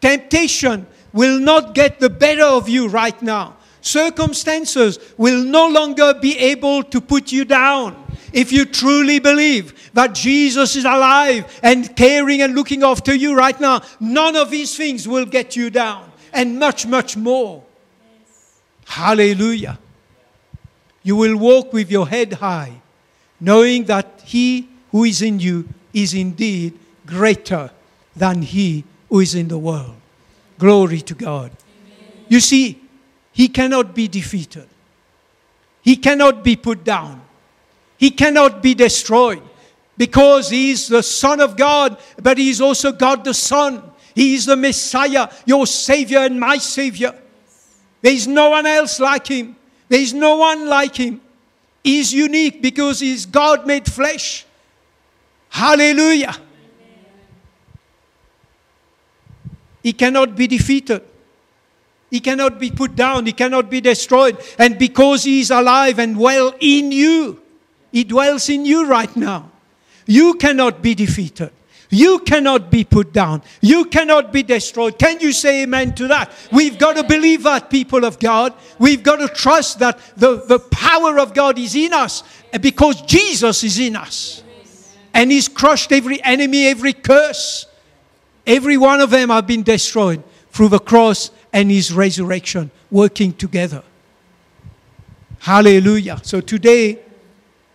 Temptation 0.00 0.86
will 1.12 1.38
not 1.38 1.74
get 1.74 2.00
the 2.00 2.08
better 2.08 2.44
of 2.44 2.68
you 2.68 2.88
right 2.88 3.20
now 3.20 3.56
circumstances 3.82 4.98
will 5.18 5.42
no 5.44 5.68
longer 5.68 6.14
be 6.14 6.38
able 6.38 6.82
to 6.84 7.00
put 7.00 7.30
you 7.30 7.44
down. 7.44 7.98
If 8.32 8.50
you 8.50 8.64
truly 8.64 9.18
believe 9.18 9.90
that 9.92 10.14
Jesus 10.14 10.74
is 10.74 10.86
alive 10.86 11.60
and 11.62 11.94
caring 11.94 12.40
and 12.40 12.54
looking 12.54 12.82
after 12.82 13.14
you 13.14 13.34
right 13.34 13.58
now, 13.60 13.82
none 14.00 14.36
of 14.36 14.50
these 14.50 14.74
things 14.74 15.06
will 15.06 15.26
get 15.26 15.54
you 15.54 15.68
down, 15.68 16.10
and 16.32 16.58
much, 16.58 16.86
much 16.86 17.16
more. 17.16 17.62
Yes. 18.26 18.60
Hallelujah. 18.86 19.78
You 21.02 21.16
will 21.16 21.36
walk 21.36 21.72
with 21.72 21.90
your 21.90 22.08
head 22.08 22.34
high, 22.34 22.80
knowing 23.38 23.84
that 23.84 24.22
He 24.24 24.68
who 24.92 25.04
is 25.04 25.20
in 25.20 25.40
you 25.40 25.68
is 25.92 26.14
indeed 26.14 26.78
greater 27.04 27.70
than 28.16 28.42
He 28.42 28.84
who 29.10 29.20
is 29.20 29.34
in 29.34 29.48
the 29.48 29.58
world. 29.58 29.96
Glory 30.58 31.00
to 31.02 31.14
God. 31.14 31.50
Amen. 31.50 32.24
You 32.28 32.40
see, 32.40 32.81
he 33.32 33.48
cannot 33.48 33.94
be 33.94 34.08
defeated. 34.08 34.68
He 35.82 35.96
cannot 35.96 36.44
be 36.44 36.56
put 36.56 36.84
down. 36.84 37.22
He 37.98 38.10
cannot 38.10 38.62
be 38.62 38.74
destroyed 38.74 39.42
because 39.96 40.50
he 40.50 40.70
is 40.70 40.88
the 40.88 41.02
Son 41.02 41.40
of 41.40 41.56
God, 41.56 41.98
but 42.20 42.38
he 42.38 42.50
is 42.50 42.60
also 42.60 42.92
God 42.92 43.24
the 43.24 43.34
Son. 43.34 43.82
He 44.14 44.34
is 44.34 44.46
the 44.46 44.56
Messiah, 44.56 45.28
your 45.46 45.66
Savior 45.66 46.18
and 46.18 46.38
my 46.38 46.58
Savior. 46.58 47.14
There 48.00 48.12
is 48.12 48.26
no 48.26 48.50
one 48.50 48.66
else 48.66 49.00
like 49.00 49.26
him. 49.26 49.56
There 49.88 50.00
is 50.00 50.12
no 50.12 50.36
one 50.36 50.68
like 50.68 50.96
him. 50.96 51.20
He 51.84 52.00
is 52.00 52.12
unique 52.12 52.62
because 52.62 53.00
he 53.00 53.12
is 53.12 53.26
God 53.26 53.66
made 53.66 53.90
flesh. 53.90 54.44
Hallelujah. 55.48 56.36
He 59.82 59.92
cannot 59.92 60.36
be 60.36 60.46
defeated. 60.46 61.02
He 62.12 62.20
cannot 62.20 62.60
be 62.60 62.70
put 62.70 62.94
down. 62.94 63.24
He 63.24 63.32
cannot 63.32 63.70
be 63.70 63.80
destroyed. 63.80 64.36
And 64.58 64.78
because 64.78 65.24
He 65.24 65.40
is 65.40 65.50
alive 65.50 65.98
and 65.98 66.18
well 66.18 66.54
in 66.60 66.92
you, 66.92 67.40
He 67.90 68.04
dwells 68.04 68.50
in 68.50 68.66
you 68.66 68.86
right 68.86 69.16
now. 69.16 69.50
You 70.04 70.34
cannot 70.34 70.82
be 70.82 70.94
defeated. 70.94 71.50
You 71.88 72.18
cannot 72.18 72.70
be 72.70 72.84
put 72.84 73.14
down. 73.14 73.42
You 73.62 73.86
cannot 73.86 74.30
be 74.30 74.42
destroyed. 74.42 74.98
Can 74.98 75.20
you 75.20 75.32
say 75.32 75.62
amen 75.62 75.94
to 75.94 76.08
that? 76.08 76.30
We've 76.52 76.76
got 76.76 76.96
to 76.96 77.02
believe 77.02 77.44
that, 77.44 77.70
people 77.70 78.04
of 78.04 78.18
God. 78.18 78.52
We've 78.78 79.02
got 79.02 79.16
to 79.16 79.28
trust 79.28 79.78
that 79.78 79.98
the, 80.14 80.44
the 80.44 80.58
power 80.58 81.18
of 81.18 81.32
God 81.32 81.58
is 81.58 81.74
in 81.74 81.94
us 81.94 82.24
because 82.60 83.00
Jesus 83.02 83.64
is 83.64 83.78
in 83.78 83.96
us. 83.96 84.42
And 85.14 85.32
He's 85.32 85.48
crushed 85.48 85.92
every 85.92 86.22
enemy, 86.22 86.66
every 86.66 86.92
curse. 86.92 87.64
Every 88.46 88.76
one 88.76 89.00
of 89.00 89.08
them 89.08 89.30
have 89.30 89.46
been 89.46 89.62
destroyed 89.62 90.22
through 90.50 90.68
the 90.68 90.78
cross 90.78 91.30
and 91.52 91.70
his 91.70 91.92
resurrection 91.92 92.70
working 92.90 93.32
together. 93.32 93.82
Hallelujah. 95.38 96.20
So 96.22 96.40
today 96.40 96.98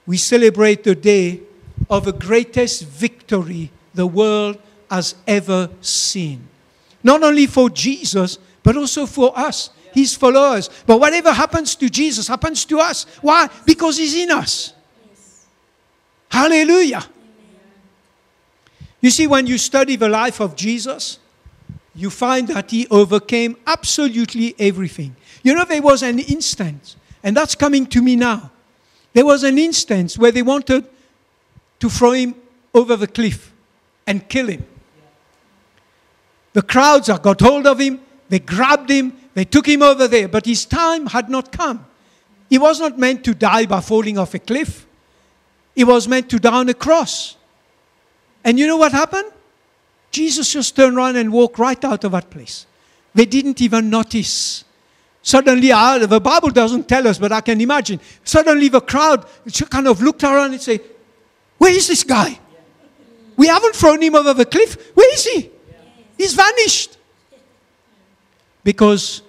we 0.06 0.18
celebrate 0.18 0.84
the 0.84 0.96
day 0.96 1.42
of 1.90 2.06
the 2.06 2.14
greatest 2.14 2.86
victory 2.86 3.72
the 3.94 4.08
world 4.08 4.58
has 4.90 5.16
ever 5.28 5.70
seen. 5.82 6.48
Not 7.04 7.24
only 7.24 7.46
for 7.46 7.70
Jesus, 7.70 8.38
but 8.64 8.78
also 8.78 9.06
for 9.06 9.38
us, 9.38 9.70
his 9.94 10.16
followers. 10.16 10.70
But 10.86 11.00
whatever 11.00 11.32
happens 11.32 11.76
to 11.76 11.90
Jesus 11.90 12.28
happens 12.28 12.66
to 12.66 12.80
us. 12.80 13.06
Why? 13.22 13.50
Because 13.66 13.98
he's 13.98 14.16
in 14.16 14.32
us. 14.32 14.74
Hallelujah. 16.30 17.04
You 19.02 19.10
see, 19.10 19.28
when 19.28 19.48
you 19.48 19.58
study 19.58 19.96
the 19.96 20.10
life 20.10 20.40
of 20.40 20.56
Jesus, 20.56 21.20
you 21.98 22.12
find 22.12 22.48
that 22.50 22.70
he 22.70 22.88
overcame 22.90 23.58
absolutely 23.66 24.54
everything. 24.60 25.16
You 25.42 25.56
know, 25.56 25.66
there 25.66 25.82
was 25.82 26.04
an 26.04 26.20
instance, 26.20 26.96
and 27.24 27.36
that's 27.36 27.56
coming 27.56 27.88
to 27.88 28.02
me 28.04 28.16
now. 28.16 28.52
There 29.14 29.26
was 29.26 29.44
an 29.44 29.58
instance 29.58 30.16
where 30.16 30.32
they 30.32 30.44
wanted 30.44 30.86
to 31.80 31.90
throw 31.90 32.12
him 32.12 32.36
over 32.72 32.96
the 32.96 33.08
cliff 33.08 33.52
and 34.06 34.30
kill 34.30 34.48
him. 34.48 34.64
The 36.54 36.62
crowds 36.62 37.10
got 37.10 37.42
hold 37.42 37.66
of 37.66 37.80
him, 37.80 38.00
they 38.30 38.40
grabbed 38.40 38.92
him, 38.92 39.14
they 39.34 39.46
took 39.46 39.68
him 39.68 39.82
over 39.82 40.08
there, 40.08 40.28
but 40.28 40.46
his 40.46 40.66
time 40.66 41.08
had 41.08 41.30
not 41.30 41.52
come. 41.52 41.84
He 42.48 42.60
was 42.60 42.80
not 42.80 43.00
meant 43.00 43.24
to 43.26 43.34
die 43.34 43.66
by 43.66 43.82
falling 43.82 44.20
off 44.20 44.36
a 44.36 44.40
cliff, 44.40 44.86
he 45.76 45.84
was 45.84 46.08
meant 46.08 46.30
to 46.30 46.38
die 46.38 46.60
on 46.60 46.70
a 46.70 46.74
cross. 46.76 47.38
And 48.44 48.60
you 48.60 48.68
know 48.68 48.78
what 48.78 48.92
happened? 48.92 49.32
Jesus 50.12 50.52
just 50.52 50.76
turned 50.76 50.98
around 50.98 51.16
and 51.16 51.32
walked 51.32 51.60
right 51.60 51.84
out 51.84 52.04
of 52.04 52.12
that 52.14 52.30
place. 52.30 52.66
They 53.14 53.26
didn't 53.26 53.62
even 53.62 53.90
notice. 53.90 54.64
Suddenly, 55.22 55.72
uh, 55.72 56.06
the 56.06 56.20
Bible 56.20 56.50
doesn't 56.50 56.88
tell 56.88 57.08
us, 57.08 57.18
but 57.18 57.32
I 57.32 57.42
can 57.42 57.60
imagine. 57.60 58.00
Suddenly, 58.24 58.70
the 58.70 58.82
crowd 58.82 59.26
kind 59.70 59.88
of 59.88 60.02
looked 60.02 60.24
around 60.24 60.54
and 60.54 60.62
said, 60.62 60.82
Where 61.58 61.74
is 61.74 61.88
this 61.88 62.04
guy? 62.04 62.40
We 63.36 63.48
haven't 63.48 63.76
thrown 63.76 64.02
him 64.02 64.16
over 64.16 64.34
the 64.34 64.46
cliff. 64.46 64.92
Where 64.96 65.14
is 65.14 65.26
he? 65.26 65.52
He's 66.18 66.34
vanished. 66.34 66.98
Because 68.64 69.22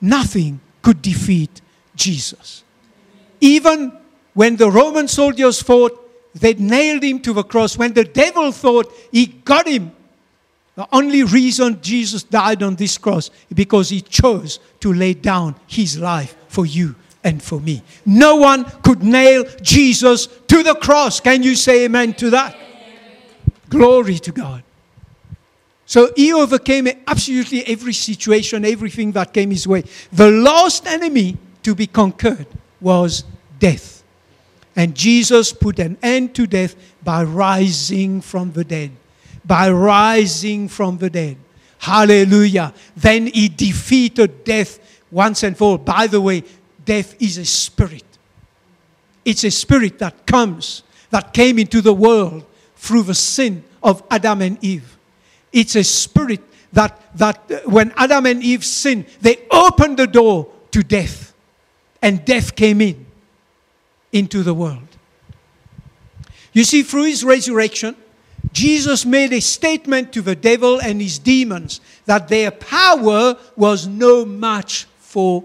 nothing 0.00 0.60
could 0.82 1.02
defeat 1.02 1.60
Jesus. 1.94 2.62
Even 3.40 3.92
when 4.34 4.56
the 4.56 4.70
Roman 4.70 5.08
soldiers 5.08 5.60
fought, 5.60 6.04
they 6.34 6.54
nailed 6.54 7.02
him 7.02 7.20
to 7.20 7.32
the 7.32 7.42
cross. 7.42 7.76
When 7.76 7.92
the 7.92 8.04
devil 8.04 8.52
thought 8.52 8.92
he 9.10 9.26
got 9.26 9.66
him, 9.66 9.92
the 10.78 10.86
only 10.92 11.24
reason 11.24 11.82
Jesus 11.82 12.22
died 12.22 12.62
on 12.62 12.76
this 12.76 12.98
cross 12.98 13.30
is 13.50 13.56
because 13.56 13.88
he 13.88 14.00
chose 14.00 14.60
to 14.78 14.92
lay 14.92 15.12
down 15.12 15.56
his 15.66 15.98
life 15.98 16.36
for 16.46 16.66
you 16.66 16.94
and 17.24 17.42
for 17.42 17.58
me. 17.58 17.82
No 18.06 18.36
one 18.36 18.64
could 18.84 19.02
nail 19.02 19.42
Jesus 19.60 20.28
to 20.46 20.62
the 20.62 20.76
cross. 20.76 21.18
Can 21.18 21.42
you 21.42 21.56
say 21.56 21.86
amen 21.86 22.14
to 22.14 22.30
that? 22.30 22.56
Glory 23.68 24.20
to 24.20 24.30
God. 24.30 24.62
So 25.84 26.12
he 26.14 26.32
overcame 26.32 26.86
absolutely 27.08 27.66
every 27.66 27.92
situation, 27.92 28.64
everything 28.64 29.10
that 29.12 29.32
came 29.32 29.50
his 29.50 29.66
way. 29.66 29.82
The 30.12 30.30
last 30.30 30.86
enemy 30.86 31.38
to 31.64 31.74
be 31.74 31.88
conquered 31.88 32.46
was 32.80 33.24
death. 33.58 34.04
And 34.76 34.94
Jesus 34.94 35.52
put 35.52 35.80
an 35.80 35.98
end 36.04 36.36
to 36.36 36.46
death 36.46 36.76
by 37.02 37.24
rising 37.24 38.20
from 38.20 38.52
the 38.52 38.62
dead. 38.62 38.92
By 39.48 39.70
rising 39.70 40.68
from 40.68 40.98
the 40.98 41.10
dead. 41.10 41.38
Hallelujah. 41.78 42.72
Then 42.96 43.26
he 43.26 43.48
defeated 43.48 44.44
death 44.44 44.78
once 45.10 45.42
and 45.42 45.56
for 45.56 45.72
all. 45.72 45.78
By 45.78 46.06
the 46.06 46.20
way, 46.20 46.44
death 46.84 47.20
is 47.20 47.38
a 47.38 47.44
spirit. 47.44 48.04
It's 49.24 49.44
a 49.44 49.50
spirit 49.50 49.98
that 49.98 50.26
comes, 50.26 50.82
that 51.10 51.32
came 51.32 51.58
into 51.58 51.80
the 51.80 51.94
world 51.94 52.44
through 52.76 53.04
the 53.04 53.14
sin 53.14 53.64
of 53.82 54.02
Adam 54.10 54.42
and 54.42 54.62
Eve. 54.62 54.96
It's 55.52 55.76
a 55.76 55.84
spirit 55.84 56.40
that, 56.72 57.00
that 57.16 57.50
uh, 57.50 57.60
when 57.70 57.92
Adam 57.96 58.26
and 58.26 58.42
Eve 58.42 58.64
sinned, 58.64 59.06
they 59.20 59.46
opened 59.50 59.98
the 59.98 60.06
door 60.06 60.52
to 60.72 60.82
death. 60.82 61.34
And 62.02 62.24
death 62.24 62.54
came 62.54 62.80
in 62.80 63.06
into 64.12 64.42
the 64.42 64.54
world. 64.54 64.86
You 66.52 66.64
see, 66.64 66.82
through 66.82 67.04
his 67.04 67.24
resurrection, 67.24 67.96
Jesus 68.58 69.06
made 69.06 69.32
a 69.32 69.40
statement 69.40 70.12
to 70.14 70.20
the 70.20 70.34
devil 70.34 70.80
and 70.80 71.00
his 71.00 71.20
demons 71.20 71.80
that 72.06 72.26
their 72.26 72.50
power 72.50 73.36
was 73.54 73.86
no 73.86 74.24
match 74.24 74.88
for 74.98 75.44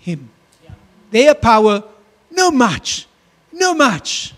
him. 0.00 0.30
Their 1.10 1.34
power, 1.34 1.84
no 2.30 2.50
match. 2.50 3.06
No 3.52 3.74
match. 3.74 4.32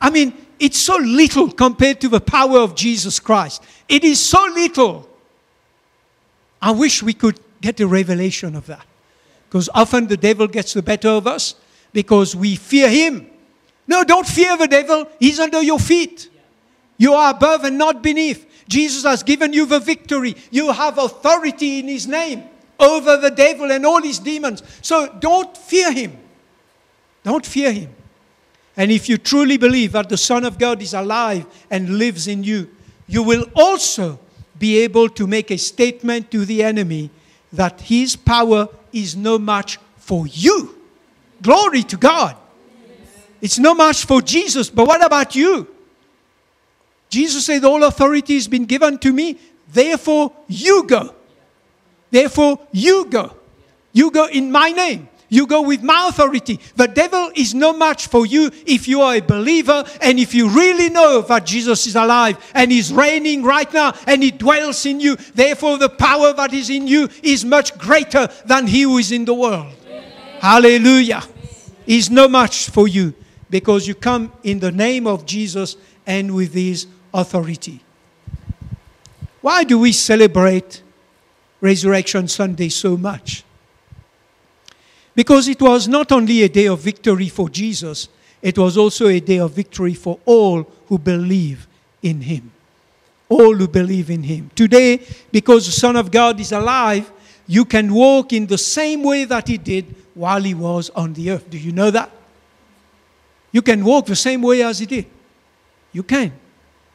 I 0.00 0.10
mean, 0.10 0.34
it's 0.58 0.78
so 0.78 0.96
little 0.96 1.48
compared 1.48 2.00
to 2.00 2.08
the 2.08 2.20
power 2.20 2.58
of 2.58 2.74
Jesus 2.74 3.20
Christ. 3.20 3.62
It 3.88 4.02
is 4.02 4.18
so 4.18 4.42
little. 4.52 5.08
I 6.60 6.72
wish 6.72 7.04
we 7.04 7.12
could 7.12 7.38
get 7.60 7.78
a 7.78 7.86
revelation 7.86 8.56
of 8.56 8.66
that. 8.66 8.84
Because 9.48 9.70
often 9.72 10.08
the 10.08 10.16
devil 10.16 10.48
gets 10.48 10.72
the 10.72 10.82
better 10.82 11.10
of 11.10 11.28
us 11.28 11.54
because 11.92 12.34
we 12.34 12.56
fear 12.56 12.88
him. 12.88 13.30
No, 13.86 14.02
don't 14.02 14.26
fear 14.26 14.56
the 14.56 14.66
devil. 14.66 15.06
He's 15.20 15.38
under 15.38 15.62
your 15.62 15.78
feet. 15.78 16.30
You 16.96 17.14
are 17.14 17.30
above 17.30 17.64
and 17.64 17.78
not 17.78 18.02
beneath. 18.02 18.46
Jesus 18.68 19.04
has 19.04 19.22
given 19.22 19.52
you 19.52 19.66
the 19.66 19.80
victory. 19.80 20.36
You 20.50 20.72
have 20.72 20.98
authority 20.98 21.80
in 21.80 21.88
his 21.88 22.06
name 22.06 22.44
over 22.78 23.16
the 23.16 23.30
devil 23.30 23.70
and 23.70 23.84
all 23.84 24.02
his 24.02 24.18
demons. 24.18 24.62
So 24.82 25.14
don't 25.18 25.56
fear 25.56 25.92
him. 25.92 26.16
Don't 27.22 27.44
fear 27.44 27.72
him. 27.72 27.94
And 28.76 28.90
if 28.90 29.08
you 29.08 29.18
truly 29.18 29.56
believe 29.56 29.92
that 29.92 30.08
the 30.08 30.16
Son 30.16 30.44
of 30.44 30.58
God 30.58 30.82
is 30.82 30.94
alive 30.94 31.46
and 31.70 31.98
lives 31.98 32.26
in 32.26 32.42
you, 32.42 32.70
you 33.06 33.22
will 33.22 33.46
also 33.54 34.18
be 34.58 34.78
able 34.78 35.08
to 35.10 35.26
make 35.26 35.50
a 35.50 35.58
statement 35.58 36.30
to 36.30 36.44
the 36.44 36.62
enemy 36.62 37.10
that 37.52 37.80
his 37.82 38.16
power 38.16 38.68
is 38.92 39.16
no 39.16 39.38
match 39.38 39.78
for 39.96 40.26
you. 40.26 40.78
Glory 41.42 41.82
to 41.84 41.96
God. 41.96 42.36
It's 43.40 43.58
no 43.58 43.74
match 43.74 44.06
for 44.06 44.22
Jesus, 44.22 44.70
but 44.70 44.86
what 44.86 45.04
about 45.04 45.36
you? 45.36 45.73
Jesus 47.14 47.46
said, 47.46 47.64
All 47.64 47.84
authority 47.84 48.34
has 48.34 48.48
been 48.48 48.64
given 48.64 48.98
to 48.98 49.12
me, 49.12 49.38
therefore 49.68 50.32
you 50.48 50.84
go. 50.84 51.14
Therefore 52.10 52.58
you 52.72 53.06
go. 53.06 53.36
You 53.92 54.10
go 54.10 54.26
in 54.26 54.50
my 54.50 54.70
name. 54.70 55.08
You 55.28 55.46
go 55.46 55.62
with 55.62 55.82
my 55.82 56.08
authority. 56.08 56.58
The 56.74 56.88
devil 56.88 57.30
is 57.36 57.54
no 57.54 57.72
match 57.72 58.08
for 58.08 58.26
you 58.26 58.50
if 58.66 58.88
you 58.88 59.00
are 59.00 59.14
a 59.14 59.20
believer 59.20 59.84
and 60.00 60.18
if 60.18 60.34
you 60.34 60.48
really 60.48 60.90
know 60.90 61.22
that 61.22 61.46
Jesus 61.46 61.86
is 61.86 61.94
alive 61.94 62.36
and 62.52 62.72
is 62.72 62.92
reigning 62.92 63.44
right 63.44 63.72
now 63.72 63.94
and 64.08 64.20
he 64.20 64.32
dwells 64.32 64.84
in 64.84 64.98
you. 64.98 65.14
Therefore, 65.34 65.78
the 65.78 65.88
power 65.88 66.32
that 66.32 66.52
is 66.52 66.68
in 66.68 66.88
you 66.88 67.08
is 67.22 67.44
much 67.44 67.78
greater 67.78 68.28
than 68.44 68.66
he 68.66 68.82
who 68.82 68.98
is 68.98 69.12
in 69.12 69.24
the 69.24 69.34
world. 69.34 69.72
Amen. 69.86 70.02
Hallelujah. 70.40 71.22
Is 71.86 72.10
no 72.10 72.26
match 72.28 72.70
for 72.70 72.88
you 72.88 73.14
because 73.50 73.86
you 73.86 73.94
come 73.94 74.32
in 74.42 74.58
the 74.58 74.72
name 74.72 75.06
of 75.06 75.26
Jesus 75.26 75.76
and 76.06 76.34
with 76.34 76.54
his 76.54 76.86
authority. 77.14 77.80
Why 79.40 79.64
do 79.64 79.78
we 79.78 79.92
celebrate 79.92 80.82
Resurrection 81.60 82.28
Sunday 82.28 82.68
so 82.68 82.96
much? 82.96 83.44
Because 85.14 85.46
it 85.48 85.62
was 85.62 85.86
not 85.86 86.10
only 86.10 86.42
a 86.42 86.48
day 86.48 86.66
of 86.66 86.80
victory 86.80 87.28
for 87.28 87.48
Jesus, 87.48 88.08
it 88.42 88.58
was 88.58 88.76
also 88.76 89.06
a 89.06 89.20
day 89.20 89.38
of 89.38 89.52
victory 89.52 89.94
for 89.94 90.18
all 90.24 90.64
who 90.88 90.98
believe 90.98 91.68
in 92.02 92.20
him. 92.20 92.50
All 93.28 93.54
who 93.54 93.68
believe 93.68 94.10
in 94.10 94.24
him. 94.24 94.50
Today, 94.54 95.00
because 95.30 95.66
the 95.66 95.72
Son 95.72 95.96
of 95.96 96.10
God 96.10 96.40
is 96.40 96.52
alive, 96.52 97.10
you 97.46 97.64
can 97.64 97.92
walk 97.94 98.32
in 98.32 98.46
the 98.46 98.58
same 98.58 99.02
way 99.02 99.24
that 99.24 99.48
he 99.48 99.56
did 99.56 99.94
while 100.14 100.42
he 100.42 100.54
was 100.54 100.90
on 100.90 101.12
the 101.14 101.30
earth. 101.30 101.48
Do 101.48 101.58
you 101.58 101.72
know 101.72 101.90
that? 101.90 102.10
You 103.52 103.62
can 103.62 103.84
walk 103.84 104.06
the 104.06 104.16
same 104.16 104.42
way 104.42 104.62
as 104.62 104.80
he 104.80 104.86
did. 104.86 105.06
You 105.92 106.02
can. 106.02 106.32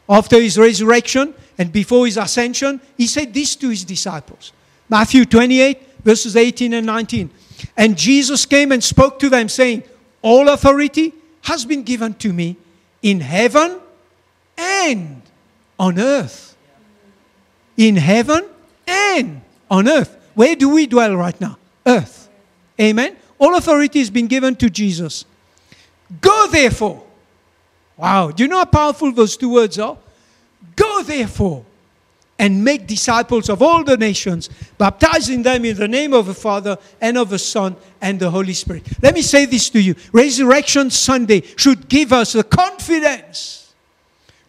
After 0.10 0.42
his 0.42 0.58
resurrection 0.58 1.36
and 1.60 1.72
before 1.72 2.08
his 2.08 2.18
ascension, 2.18 2.82
he 2.98 3.06
said 3.06 3.32
this 3.32 3.56
to 3.58 3.70
his 3.70 3.86
disciples 3.86 4.52
Matthew 4.90 5.26
28, 5.26 6.04
verses 6.04 6.36
18 6.36 6.74
and 6.74 6.86
19. 6.86 7.30
And 7.78 7.96
Jesus 7.98 8.46
came 8.46 8.72
and 8.72 8.84
spoke 8.84 9.20
to 9.20 9.30
them, 9.30 9.48
saying, 9.48 9.84
All 10.24 10.50
authority 10.50 11.14
has 11.44 11.66
been 11.66 11.84
given 11.84 12.16
to 12.16 12.34
me 12.34 12.58
in 13.02 13.20
heaven 13.20 13.80
and 14.58 15.22
on 15.78 16.00
earth. 16.00 16.58
In 17.78 17.96
heaven 17.96 18.50
and 18.88 19.42
on 19.70 19.88
earth. 19.88 20.18
Where 20.34 20.56
do 20.56 20.70
we 20.70 20.88
dwell 20.88 21.16
right 21.16 21.40
now? 21.40 21.58
Earth. 21.86 22.30
Amen. 22.80 23.16
All 23.38 23.56
authority 23.56 24.00
has 24.00 24.10
been 24.10 24.28
given 24.28 24.56
to 24.56 24.70
Jesus. 24.70 25.26
Go 26.20 26.48
therefore. 26.48 27.04
Wow. 28.00 28.32
Do 28.32 28.44
you 28.44 28.50
know 28.50 28.60
how 28.60 28.66
powerful 28.66 29.12
those 29.12 29.36
two 29.36 29.50
words 29.50 29.78
are? 29.78 29.98
Go 30.78 31.04
therefore 31.04 31.66
and 32.40 32.64
make 32.64 32.88
disciples 32.88 33.50
of 33.50 33.62
all 33.62 33.84
the 33.84 33.98
nations, 33.98 34.50
baptizing 34.78 35.44
them 35.44 35.66
in 35.66 35.76
the 35.76 35.88
name 35.88 36.14
of 36.14 36.26
the 36.26 36.34
Father 36.34 36.78
and 37.02 37.18
of 37.18 37.30
the 37.30 37.38
Son 37.38 37.76
and 38.00 38.18
the 38.18 38.32
Holy 38.32 38.54
Spirit. 38.54 38.88
Let 39.02 39.14
me 39.14 39.22
say 39.22 39.46
this 39.46 39.70
to 39.72 39.82
you 39.82 39.96
Resurrection 40.14 40.90
Sunday 40.90 41.44
should 41.58 41.90
give 41.90 42.14
us 42.14 42.32
the 42.32 42.44
confidence 42.46 43.74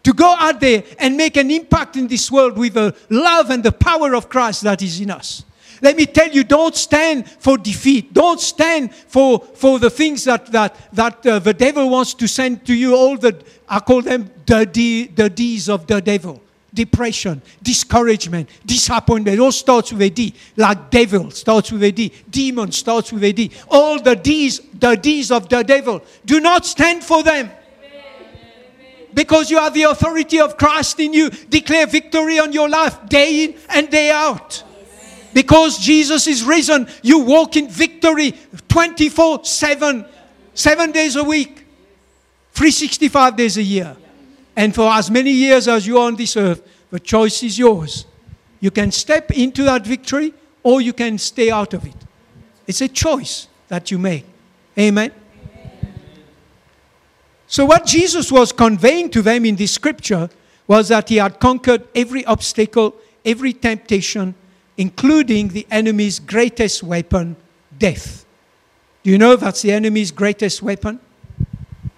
to 0.03 0.13
go 0.13 0.33
out 0.33 0.61
there 0.61 0.83
and 0.97 1.17
make 1.17 1.35
an 1.35 1.51
impact 1.51 1.97
in 1.97 2.07
this 2.07 2.31
world 2.31 2.57
with 2.57 2.75
the 2.75 2.95
love 3.09 3.49
and 3.49 3.61
the 3.63 3.73
power 3.73 4.15
of 4.15 4.29
Christ 4.29 4.61
that 4.61 4.81
is 4.81 5.01
in 5.01 5.11
us. 5.11 5.43
Let 5.81 5.97
me 5.97 6.05
tell 6.05 6.29
you, 6.29 6.43
don't 6.43 6.75
stand 6.75 7.27
for 7.27 7.57
defeat. 7.57 8.13
Don't 8.13 8.39
stand 8.39 8.93
for, 8.93 9.39
for 9.39 9.79
the 9.79 9.89
things 9.89 10.23
that, 10.25 10.45
that, 10.47 10.75
that 10.93 11.25
uh, 11.25 11.39
the 11.39 11.53
devil 11.53 11.89
wants 11.89 12.13
to 12.15 12.27
send 12.27 12.65
to 12.67 12.73
you. 12.73 12.95
All 12.95 13.17
the, 13.17 13.35
I 13.67 13.79
call 13.79 14.01
them 14.01 14.29
the, 14.45 14.65
D, 14.65 15.07
the 15.07 15.29
D's 15.29 15.69
of 15.69 15.87
the 15.87 16.01
devil 16.01 16.41
depression, 16.73 17.41
discouragement, 17.61 18.49
disappointment. 18.65 19.39
All 19.39 19.51
starts 19.51 19.91
with 19.91 20.01
a 20.01 20.09
D. 20.09 20.33
Like 20.55 20.89
devil 20.89 21.31
starts 21.31 21.71
with 21.71 21.83
a 21.83 21.91
D. 21.91 22.11
Demon 22.29 22.71
starts 22.71 23.11
with 23.11 23.23
a 23.23 23.31
D. 23.33 23.51
All 23.69 24.01
the 24.01 24.15
D's, 24.15 24.61
the 24.79 24.95
D's 24.95 25.31
of 25.31 25.49
the 25.49 25.63
devil. 25.63 26.01
Do 26.25 26.39
not 26.39 26.65
stand 26.65 27.03
for 27.03 27.23
them. 27.23 27.51
Because 29.13 29.51
you 29.51 29.57
have 29.57 29.73
the 29.73 29.83
authority 29.83 30.39
of 30.39 30.57
Christ 30.57 30.99
in 31.01 31.13
you. 31.13 31.29
Declare 31.29 31.87
victory 31.87 32.39
on 32.39 32.53
your 32.53 32.69
life 32.69 32.97
day 33.09 33.43
in 33.43 33.55
and 33.69 33.89
day 33.89 34.09
out. 34.09 34.63
Because 35.33 35.77
Jesus 35.77 36.27
is 36.27 36.43
risen, 36.43 36.87
you 37.01 37.19
walk 37.19 37.55
in 37.55 37.69
victory 37.69 38.33
24 38.67 39.45
7, 39.45 40.05
seven 40.53 40.91
days 40.91 41.15
a 41.15 41.23
week, 41.23 41.65
365 42.53 43.35
days 43.35 43.57
a 43.57 43.63
year. 43.63 43.95
And 44.55 44.75
for 44.75 44.91
as 44.91 45.09
many 45.09 45.31
years 45.31 45.67
as 45.67 45.87
you 45.87 45.97
are 45.97 46.07
on 46.07 46.15
this 46.15 46.35
earth, 46.35 46.67
the 46.89 46.99
choice 46.99 47.41
is 47.43 47.57
yours. 47.57 48.05
You 48.59 48.71
can 48.71 48.91
step 48.91 49.31
into 49.31 49.63
that 49.63 49.85
victory 49.85 50.33
or 50.63 50.81
you 50.81 50.93
can 50.93 51.17
stay 51.17 51.49
out 51.49 51.73
of 51.73 51.85
it. 51.85 51.95
It's 52.67 52.81
a 52.81 52.87
choice 52.87 53.47
that 53.69 53.89
you 53.89 53.97
make. 53.97 54.25
Amen. 54.77 55.11
So, 57.47 57.65
what 57.65 57.85
Jesus 57.85 58.31
was 58.31 58.51
conveying 58.51 59.09
to 59.09 59.21
them 59.21 59.45
in 59.45 59.55
this 59.55 59.73
scripture 59.73 60.29
was 60.67 60.87
that 60.87 61.09
he 61.09 61.17
had 61.17 61.39
conquered 61.39 61.85
every 61.93 62.23
obstacle, 62.25 62.95
every 63.25 63.51
temptation, 63.51 64.35
including 64.81 65.49
the 65.49 65.67
enemy's 65.69 66.17
greatest 66.17 66.81
weapon, 66.81 67.35
death. 67.77 68.25
Do 69.03 69.11
you 69.11 69.19
know 69.19 69.35
that's 69.35 69.61
the 69.61 69.71
enemy's 69.71 70.09
greatest 70.09 70.63
weapon? 70.63 70.99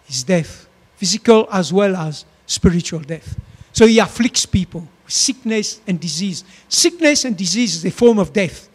Is 0.10 0.24
death, 0.24 0.68
physical 0.98 1.48
as 1.50 1.72
well 1.72 1.96
as 1.96 2.26
spiritual 2.46 3.00
death. 3.00 3.40
So 3.72 3.88
he 3.88 4.00
afflicts 4.00 4.46
people 4.46 4.82
with 5.06 5.14
sickness 5.14 5.80
and 5.88 5.98
disease. 5.98 6.44
Sickness 6.68 7.24
and 7.24 7.38
disease 7.38 7.76
is 7.78 7.86
a 7.86 7.92
form 7.92 8.20
of 8.20 8.34
death, 8.34 8.68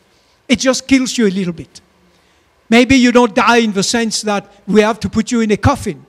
it 0.48 0.58
just 0.58 0.88
kills 0.88 1.18
you 1.18 1.26
a 1.26 1.34
little 1.38 1.52
bit. 1.52 1.82
Maybe 2.70 2.96
you 2.96 3.12
don't 3.12 3.34
die 3.34 3.58
in 3.58 3.72
the 3.72 3.82
sense 3.82 4.22
that 4.22 4.50
we 4.66 4.80
have 4.80 4.98
to 5.00 5.10
put 5.10 5.30
you 5.30 5.42
in 5.42 5.50
a 5.50 5.58
coffin, 5.58 6.06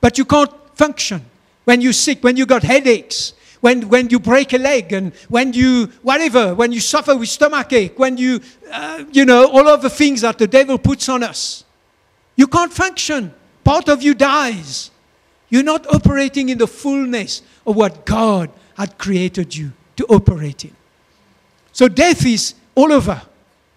but 0.00 0.16
you 0.16 0.24
can't 0.24 0.52
function. 0.74 1.20
When 1.64 1.82
you're 1.82 1.92
sick, 1.92 2.24
when 2.24 2.38
you 2.38 2.46
got 2.46 2.62
headaches, 2.62 3.34
when, 3.66 3.88
when 3.88 4.08
you 4.10 4.20
break 4.20 4.52
a 4.52 4.58
leg, 4.58 4.92
and 4.92 5.12
when 5.28 5.52
you, 5.52 5.86
whatever, 6.02 6.54
when 6.54 6.70
you 6.70 6.78
suffer 6.78 7.16
with 7.16 7.28
stomach 7.28 7.72
ache, 7.72 7.98
when 7.98 8.16
you, 8.16 8.40
uh, 8.70 9.02
you 9.10 9.24
know, 9.24 9.50
all 9.50 9.66
of 9.66 9.82
the 9.82 9.90
things 9.90 10.20
that 10.20 10.38
the 10.38 10.46
devil 10.46 10.78
puts 10.78 11.08
on 11.08 11.24
us, 11.24 11.64
you 12.36 12.46
can't 12.46 12.72
function. 12.72 13.34
Part 13.64 13.88
of 13.88 14.04
you 14.04 14.14
dies. 14.14 14.92
You're 15.48 15.64
not 15.64 15.84
operating 15.92 16.48
in 16.48 16.58
the 16.58 16.68
fullness 16.68 17.42
of 17.66 17.74
what 17.74 18.06
God 18.06 18.50
had 18.76 18.98
created 18.98 19.56
you 19.56 19.72
to 19.96 20.06
operate 20.06 20.64
in. 20.64 20.76
So 21.72 21.88
death 21.88 22.24
is 22.24 22.54
all 22.76 22.92
over. 22.92 23.20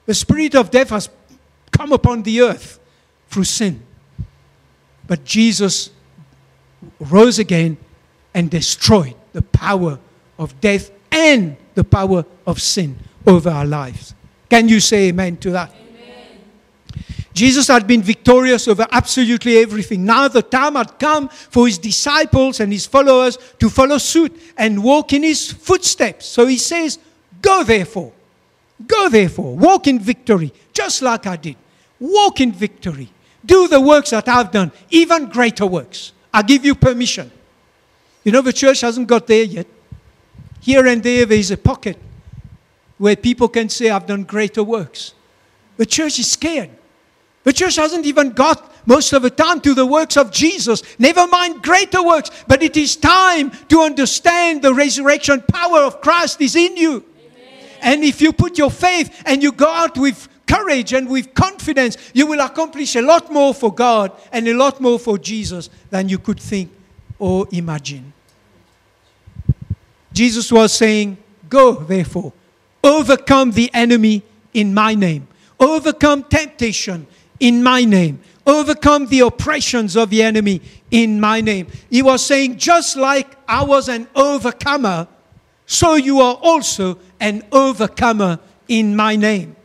The 0.06 0.14
spirit 0.14 0.54
of 0.54 0.70
death 0.70 0.92
has 0.92 1.10
come 1.72 1.94
upon 1.94 2.22
the 2.22 2.42
earth 2.42 2.80
through 3.28 3.46
sin. 3.46 3.82
But 5.08 5.26
Jesus 5.26 5.90
rose 7.00 7.40
again 7.40 7.78
and 8.36 8.52
destroyed 8.52 9.16
the 9.34 9.42
power 9.42 10.00
of 10.38 10.60
death 10.62 10.92
and 11.12 11.58
the 11.76 11.84
power 11.84 12.26
of 12.46 12.62
sin 12.62 12.98
over 13.26 13.50
our 13.50 13.66
lives. 13.66 14.16
Can 14.50 14.68
you 14.68 14.80
say 14.80 15.10
amen 15.10 15.38
to 15.38 15.52
that? 15.52 15.74
Jesus 17.34 17.68
had 17.68 17.88
been 17.88 18.02
victorious 18.02 18.68
over 18.68 18.86
absolutely 18.92 19.60
everything. 19.60 20.04
Now 20.04 20.28
the 20.28 20.42
time 20.42 20.76
had 20.76 21.00
come 21.00 21.30
for 21.30 21.68
his 21.68 21.78
disciples 21.78 22.60
and 22.60 22.74
his 22.74 22.86
followers 22.86 23.38
to 23.60 23.70
follow 23.70 23.98
suit 23.98 24.38
and 24.58 24.84
walk 24.84 25.14
in 25.14 25.24
his 25.24 25.50
footsteps. 25.52 26.26
So 26.26 26.48
he 26.48 26.58
says, 26.58 27.00
Go 27.42 27.64
therefore. 27.64 28.12
Go 28.86 29.08
therefore. 29.08 29.56
Walk 29.56 29.88
in 29.88 30.00
victory, 30.00 30.52
just 30.74 31.02
like 31.02 31.28
I 31.28 31.38
did. 31.38 31.56
Walk 32.00 32.42
in 32.42 32.52
victory. 32.52 33.10
Do 33.46 33.68
the 33.68 33.80
works 33.80 34.10
that 34.10 34.28
I've 34.28 34.52
done, 34.52 34.72
even 34.90 35.28
greater 35.28 35.66
works. 35.66 36.12
I 36.34 36.42
give 36.42 36.66
you 36.66 36.76
permission. 36.76 37.32
You 38.30 38.34
know, 38.34 38.42
the 38.42 38.54
church 38.54 38.82
hasn't 38.82 39.08
got 39.08 39.26
there 39.26 39.44
yet. 39.44 39.66
Here 40.62 40.86
and 40.86 41.02
there, 41.02 41.26
there 41.26 41.40
is 41.40 41.50
a 41.50 41.58
pocket 41.58 41.98
where 43.00 43.16
people 43.16 43.48
can 43.48 43.70
say, 43.70 43.90
I've 43.90 44.06
done 44.06 44.24
greater 44.24 44.64
works. 44.64 45.16
The 45.78 45.86
church 45.88 46.20
is 46.20 46.30
scared. 46.30 46.70
The 47.44 47.52
church 47.52 47.78
hasn't 47.78 48.06
even 48.06 48.34
got 48.34 48.72
most 48.86 49.14
of 49.14 49.24
the 49.24 49.32
time 49.32 49.62
to 49.62 49.74
the 49.74 49.84
works 49.84 50.16
of 50.16 50.30
Jesus, 50.30 50.84
never 51.00 51.26
mind 51.26 51.64
greater 51.64 52.04
works. 52.04 52.30
But 52.48 52.62
it 52.62 52.78
is 52.78 52.96
time 52.96 53.50
to 53.70 53.80
understand 53.80 54.62
the 54.62 54.76
resurrection 54.76 55.42
power 55.42 55.80
of 55.80 56.00
Christ 56.00 56.40
is 56.40 56.56
in 56.56 56.78
you. 56.78 56.98
Amen. 56.98 57.70
And 57.82 58.04
if 58.04 58.22
you 58.22 58.32
put 58.32 58.60
your 58.60 58.70
faith 58.70 59.24
and 59.26 59.42
you 59.42 59.52
go 59.52 59.68
out 59.68 59.98
with 59.98 60.28
courage 60.46 60.94
and 60.94 61.10
with 61.10 61.34
confidence, 61.34 61.98
you 62.14 62.28
will 62.28 62.42
accomplish 62.42 62.96
a 62.96 63.02
lot 63.02 63.34
more 63.34 63.56
for 63.56 63.74
God 63.74 64.12
and 64.32 64.48
a 64.48 64.54
lot 64.54 64.80
more 64.80 65.00
for 65.00 65.18
Jesus 65.18 65.72
than 65.90 66.10
you 66.10 66.20
could 66.20 66.40
think 66.40 66.70
or 67.18 67.48
imagine. 67.52 68.14
Jesus 70.20 70.52
was 70.52 70.74
saying, 70.74 71.18
Go, 71.48 71.76
therefore, 71.76 72.34
overcome 72.84 73.52
the 73.52 73.74
enemy 73.74 74.22
in 74.54 74.74
my 74.74 74.94
name, 74.94 75.30
overcome 75.58 76.24
temptation 76.24 77.08
in 77.40 77.64
my 77.64 77.86
name. 77.86 78.20
Overcome 78.46 79.08
the 79.08 79.22
oppressions 79.22 79.96
of 79.96 80.10
the 80.10 80.22
enemy 80.22 80.60
in 80.92 81.22
my 81.22 81.40
name. 81.40 81.68
He 81.90 82.02
was 82.02 82.26
saying, 82.26 82.58
just 82.58 82.98
like 82.98 83.34
I 83.48 83.64
was 83.64 83.88
an 83.88 84.10
overcomer, 84.14 85.08
so 85.66 85.96
you 85.96 86.20
are 86.20 86.36
also 86.42 87.00
an 87.22 87.44
overcomer 87.54 88.40
in 88.68 88.98
my 88.98 89.16
name. 89.16 89.56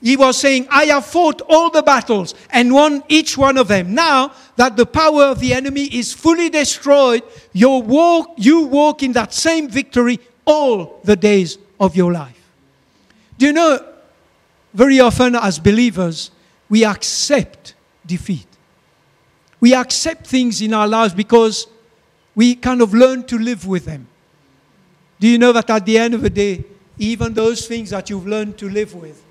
He 0.00 0.16
was 0.16 0.38
saying, 0.38 0.68
I 0.70 0.84
have 0.86 1.06
fought 1.06 1.42
all 1.48 1.70
the 1.70 1.82
battles 1.82 2.34
and 2.50 2.72
won 2.72 3.02
each 3.08 3.36
one 3.36 3.58
of 3.58 3.68
them. 3.68 3.94
Now 3.94 4.32
that 4.56 4.76
the 4.76 4.86
power 4.86 5.24
of 5.24 5.40
the 5.40 5.52
enemy 5.52 5.84
is 5.86 6.12
fully 6.12 6.50
destroyed, 6.50 7.22
you 7.52 7.70
walk, 7.70 8.34
you 8.36 8.60
walk 8.60 9.02
in 9.02 9.12
that 9.12 9.34
same 9.34 9.68
victory 9.68 10.20
all 10.44 11.00
the 11.02 11.16
days 11.16 11.58
of 11.80 11.96
your 11.96 12.12
life. 12.12 12.38
Do 13.38 13.46
you 13.46 13.52
know, 13.52 13.84
very 14.72 15.00
often 15.00 15.34
as 15.34 15.58
believers, 15.58 16.30
we 16.68 16.84
accept 16.84 17.74
defeat. 18.06 18.46
We 19.60 19.74
accept 19.74 20.26
things 20.26 20.62
in 20.62 20.74
our 20.74 20.86
lives 20.86 21.14
because 21.14 21.66
we 22.36 22.54
kind 22.54 22.80
of 22.80 22.94
learn 22.94 23.24
to 23.24 23.38
live 23.38 23.66
with 23.66 23.86
them. 23.86 24.06
Do 25.18 25.26
you 25.26 25.38
know 25.38 25.52
that 25.52 25.68
at 25.70 25.84
the 25.84 25.98
end 25.98 26.14
of 26.14 26.22
the 26.22 26.30
day, 26.30 26.64
even 26.98 27.34
those 27.34 27.66
things 27.66 27.90
that 27.90 28.08
you've 28.10 28.26
learned 28.26 28.56
to 28.58 28.68
live 28.68 28.94
with, 28.94 29.24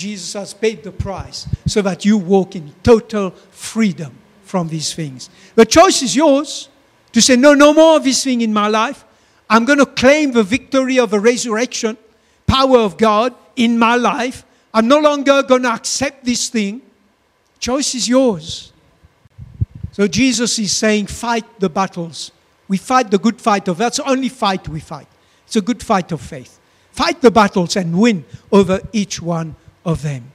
Jesus 0.00 0.32
has 0.32 0.54
paid 0.54 0.82
the 0.82 0.92
price 0.92 1.46
so 1.66 1.82
that 1.82 2.06
you 2.06 2.16
walk 2.16 2.56
in 2.56 2.72
total 2.82 3.32
freedom 3.50 4.16
from 4.44 4.68
these 4.68 4.94
things. 4.94 5.28
The 5.54 5.66
choice 5.66 6.00
is 6.00 6.16
yours 6.16 6.70
to 7.12 7.20
say, 7.20 7.36
no, 7.36 7.52
no 7.52 7.74
more 7.74 7.96
of 7.96 8.04
this 8.04 8.24
thing 8.24 8.40
in 8.40 8.52
my 8.52 8.68
life. 8.68 9.04
I'm 9.50 9.66
going 9.66 9.78
to 9.78 9.84
claim 9.84 10.32
the 10.32 10.42
victory 10.42 10.98
of 10.98 11.10
the 11.10 11.20
resurrection, 11.20 11.98
power 12.46 12.78
of 12.78 12.96
God 12.96 13.34
in 13.56 13.78
my 13.78 13.96
life. 13.96 14.42
I'm 14.72 14.88
no 14.88 15.00
longer 15.00 15.42
going 15.42 15.64
to 15.64 15.70
accept 15.70 16.24
this 16.24 16.48
thing. 16.48 16.80
Choice 17.58 17.94
is 17.94 18.08
yours. 18.08 18.72
So 19.92 20.08
Jesus 20.08 20.58
is 20.58 20.72
saying, 20.72 21.08
fight 21.08 21.44
the 21.60 21.68
battles. 21.68 22.32
We 22.68 22.78
fight 22.78 23.10
the 23.10 23.18
good 23.18 23.38
fight 23.38 23.68
of 23.68 23.76
that's 23.76 23.98
the 23.98 24.08
only 24.08 24.30
fight 24.30 24.66
we 24.66 24.80
fight. 24.80 25.08
It's 25.46 25.56
a 25.56 25.60
good 25.60 25.82
fight 25.82 26.10
of 26.12 26.22
faith. 26.22 26.58
Fight 26.92 27.20
the 27.20 27.30
battles 27.30 27.76
and 27.76 27.98
win 27.98 28.24
over 28.50 28.80
each 28.92 29.20
one 29.20 29.56
of 29.84 30.02
them. 30.02 30.30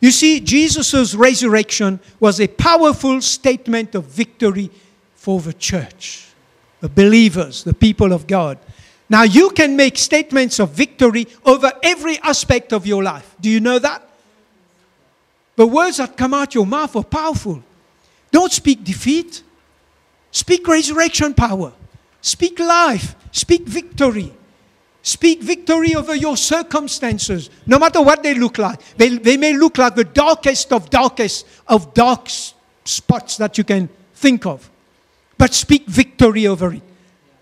You 0.00 0.10
see, 0.10 0.40
Jesus' 0.40 1.14
resurrection 1.14 2.00
was 2.18 2.40
a 2.40 2.48
powerful 2.48 3.20
statement 3.20 3.94
of 3.94 4.06
victory 4.06 4.70
for 5.14 5.40
the 5.40 5.52
church, 5.52 6.26
the 6.80 6.88
believers, 6.88 7.62
the 7.62 7.74
people 7.74 8.12
of 8.12 8.26
God. 8.26 8.58
Now, 9.08 9.22
you 9.22 9.50
can 9.50 9.76
make 9.76 9.96
statements 9.96 10.58
of 10.58 10.70
victory 10.70 11.28
over 11.44 11.70
every 11.82 12.18
aspect 12.18 12.72
of 12.72 12.86
your 12.86 13.02
life. 13.02 13.36
Do 13.40 13.48
you 13.48 13.60
know 13.60 13.78
that? 13.78 14.02
The 15.54 15.66
words 15.66 15.98
that 15.98 16.16
come 16.16 16.34
out 16.34 16.54
your 16.54 16.66
mouth 16.66 16.96
are 16.96 17.04
powerful. 17.04 17.62
Don't 18.32 18.50
speak 18.50 18.82
defeat, 18.82 19.42
speak 20.30 20.66
resurrection 20.66 21.34
power, 21.34 21.72
speak 22.20 22.58
life, 22.58 23.14
speak 23.30 23.66
victory. 23.66 24.32
Speak 25.02 25.42
victory 25.42 25.96
over 25.96 26.14
your 26.14 26.36
circumstances, 26.36 27.50
no 27.66 27.78
matter 27.78 28.00
what 28.00 28.22
they 28.22 28.34
look 28.34 28.58
like. 28.58 28.80
They, 28.96 29.18
they 29.18 29.36
may 29.36 29.52
look 29.52 29.76
like 29.78 29.96
the 29.96 30.04
darkest 30.04 30.72
of 30.72 30.90
darkest 30.90 31.44
of 31.66 31.92
dark 31.92 32.28
spots 32.84 33.36
that 33.38 33.58
you 33.58 33.64
can 33.64 33.88
think 34.14 34.46
of. 34.46 34.70
But 35.36 35.54
speak 35.54 35.86
victory 35.86 36.46
over 36.46 36.74
it. 36.74 36.82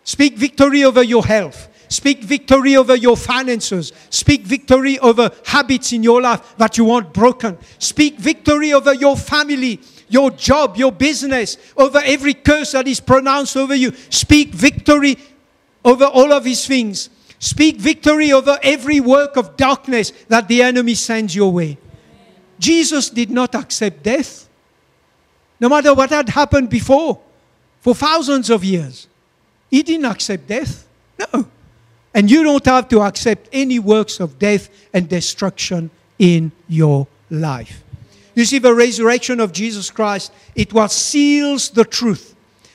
Speak 0.04 0.38
victory 0.38 0.84
over 0.84 1.02
your 1.02 1.24
health. 1.24 1.68
Speak 1.90 2.22
victory 2.22 2.76
over 2.76 2.96
your 2.96 3.16
finances. 3.16 3.92
Speak 4.08 4.42
victory 4.42 4.98
over 5.00 5.30
habits 5.44 5.92
in 5.92 6.02
your 6.02 6.22
life 6.22 6.56
that 6.56 6.78
you 6.78 6.84
want 6.84 7.12
broken. 7.12 7.58
Speak 7.78 8.16
victory 8.16 8.72
over 8.72 8.94
your 8.94 9.16
family, 9.16 9.80
your 10.08 10.30
job, 10.30 10.76
your 10.76 10.92
business, 10.92 11.58
over 11.76 12.00
every 12.04 12.32
curse 12.32 12.72
that 12.72 12.88
is 12.88 13.00
pronounced 13.00 13.56
over 13.56 13.74
you. 13.74 13.92
Speak 14.08 14.54
victory 14.54 15.18
over 15.84 16.06
all 16.06 16.32
of 16.32 16.44
these 16.44 16.66
things. 16.66 17.10
Speak 17.40 17.78
victory 17.78 18.32
over 18.32 18.58
every 18.62 19.00
work 19.00 19.36
of 19.36 19.56
darkness 19.56 20.12
that 20.28 20.46
the 20.46 20.62
enemy 20.62 20.94
sends 20.94 21.34
your 21.34 21.50
way. 21.50 21.78
Jesus 22.58 23.08
did 23.08 23.30
not 23.30 23.54
accept 23.54 24.02
death, 24.02 24.46
no 25.58 25.70
matter 25.70 25.94
what 25.94 26.10
had 26.10 26.28
happened 26.28 26.68
before 26.68 27.18
for 27.80 27.94
thousands 27.94 28.50
of 28.50 28.62
years. 28.62 29.08
He 29.70 29.82
didn't 29.82 30.04
accept 30.04 30.48
death. 30.48 30.86
No. 31.18 31.48
And 32.12 32.30
you 32.30 32.42
don't 32.42 32.64
have 32.66 32.88
to 32.90 33.00
accept 33.00 33.48
any 33.52 33.78
works 33.78 34.20
of 34.20 34.38
death 34.38 34.68
and 34.92 35.08
destruction 35.08 35.90
in 36.18 36.52
your 36.68 37.06
life. 37.30 37.82
You 38.34 38.44
see, 38.44 38.58
the 38.58 38.74
resurrection 38.74 39.40
of 39.40 39.52
Jesus 39.52 39.90
Christ, 39.90 40.30
it 40.54 40.74
was 40.74 40.92
seals 40.92 41.70
the 41.70 41.86
truth 41.86 42.34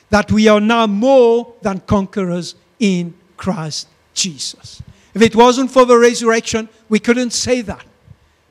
that 0.10 0.32
we 0.32 0.48
are 0.48 0.62
now 0.62 0.88
more 0.88 1.54
than 1.62 1.82
conquerors 1.82 2.56
in 2.80 3.14
Christ 3.38 3.90
Jesus. 4.16 4.82
If 5.14 5.22
it 5.22 5.36
wasn't 5.36 5.72
for 5.72 5.86
the 5.86 5.98
resurrection, 5.98 6.68
we 6.90 7.00
couldn't 7.00 7.32
say 7.32 7.62
that 7.62 7.86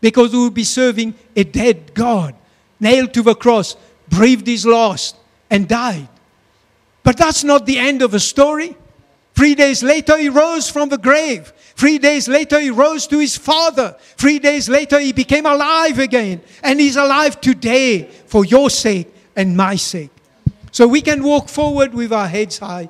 because 0.00 0.32
we 0.32 0.38
would 0.38 0.54
be 0.54 0.64
serving 0.64 1.14
a 1.34 1.44
dead 1.44 1.94
God, 1.94 2.34
nailed 2.78 3.12
to 3.14 3.22
the 3.22 3.34
cross, 3.34 3.76
breathed 4.08 4.46
his 4.46 4.64
last, 4.64 5.16
and 5.50 5.66
died. 5.66 6.08
But 7.02 7.16
that's 7.16 7.44
not 7.44 7.66
the 7.66 7.78
end 7.78 8.02
of 8.02 8.12
the 8.12 8.20
story. 8.20 8.76
Three 9.34 9.54
days 9.54 9.82
later, 9.82 10.16
he 10.16 10.28
rose 10.28 10.70
from 10.70 10.88
the 10.88 10.98
grave. 10.98 11.52
Three 11.74 11.98
days 11.98 12.28
later, 12.28 12.60
he 12.60 12.70
rose 12.70 13.06
to 13.08 13.18
his 13.18 13.36
father. 13.36 13.96
Three 14.16 14.38
days 14.38 14.68
later, 14.68 15.00
he 15.00 15.12
became 15.12 15.44
alive 15.44 15.98
again. 15.98 16.40
And 16.62 16.78
he's 16.78 16.96
alive 16.96 17.40
today 17.40 18.04
for 18.26 18.44
your 18.44 18.70
sake 18.70 19.12
and 19.34 19.56
my 19.56 19.76
sake. 19.76 20.10
So 20.70 20.86
we 20.86 21.02
can 21.02 21.22
walk 21.22 21.48
forward 21.48 21.94
with 21.94 22.12
our 22.12 22.28
heads 22.28 22.58
high, 22.58 22.88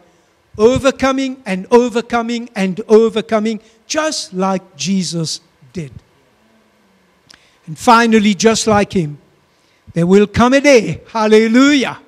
overcoming 0.59 1.43
and 1.47 1.67
overcoming 1.71 2.49
and 2.55 2.81
overcoming, 2.89 3.61
just 3.87 4.33
like 4.33 4.77
Jesus 4.77 5.41
did. 5.73 5.93
And 7.67 7.79
finally, 7.79 8.35
just 8.35 8.67
like 8.67 8.93
him, 8.93 9.19
there 9.95 10.07
will 10.07 10.27
come 10.27 10.55
a 10.55 10.61
day, 10.61 11.03
hallelujah, 11.09 11.99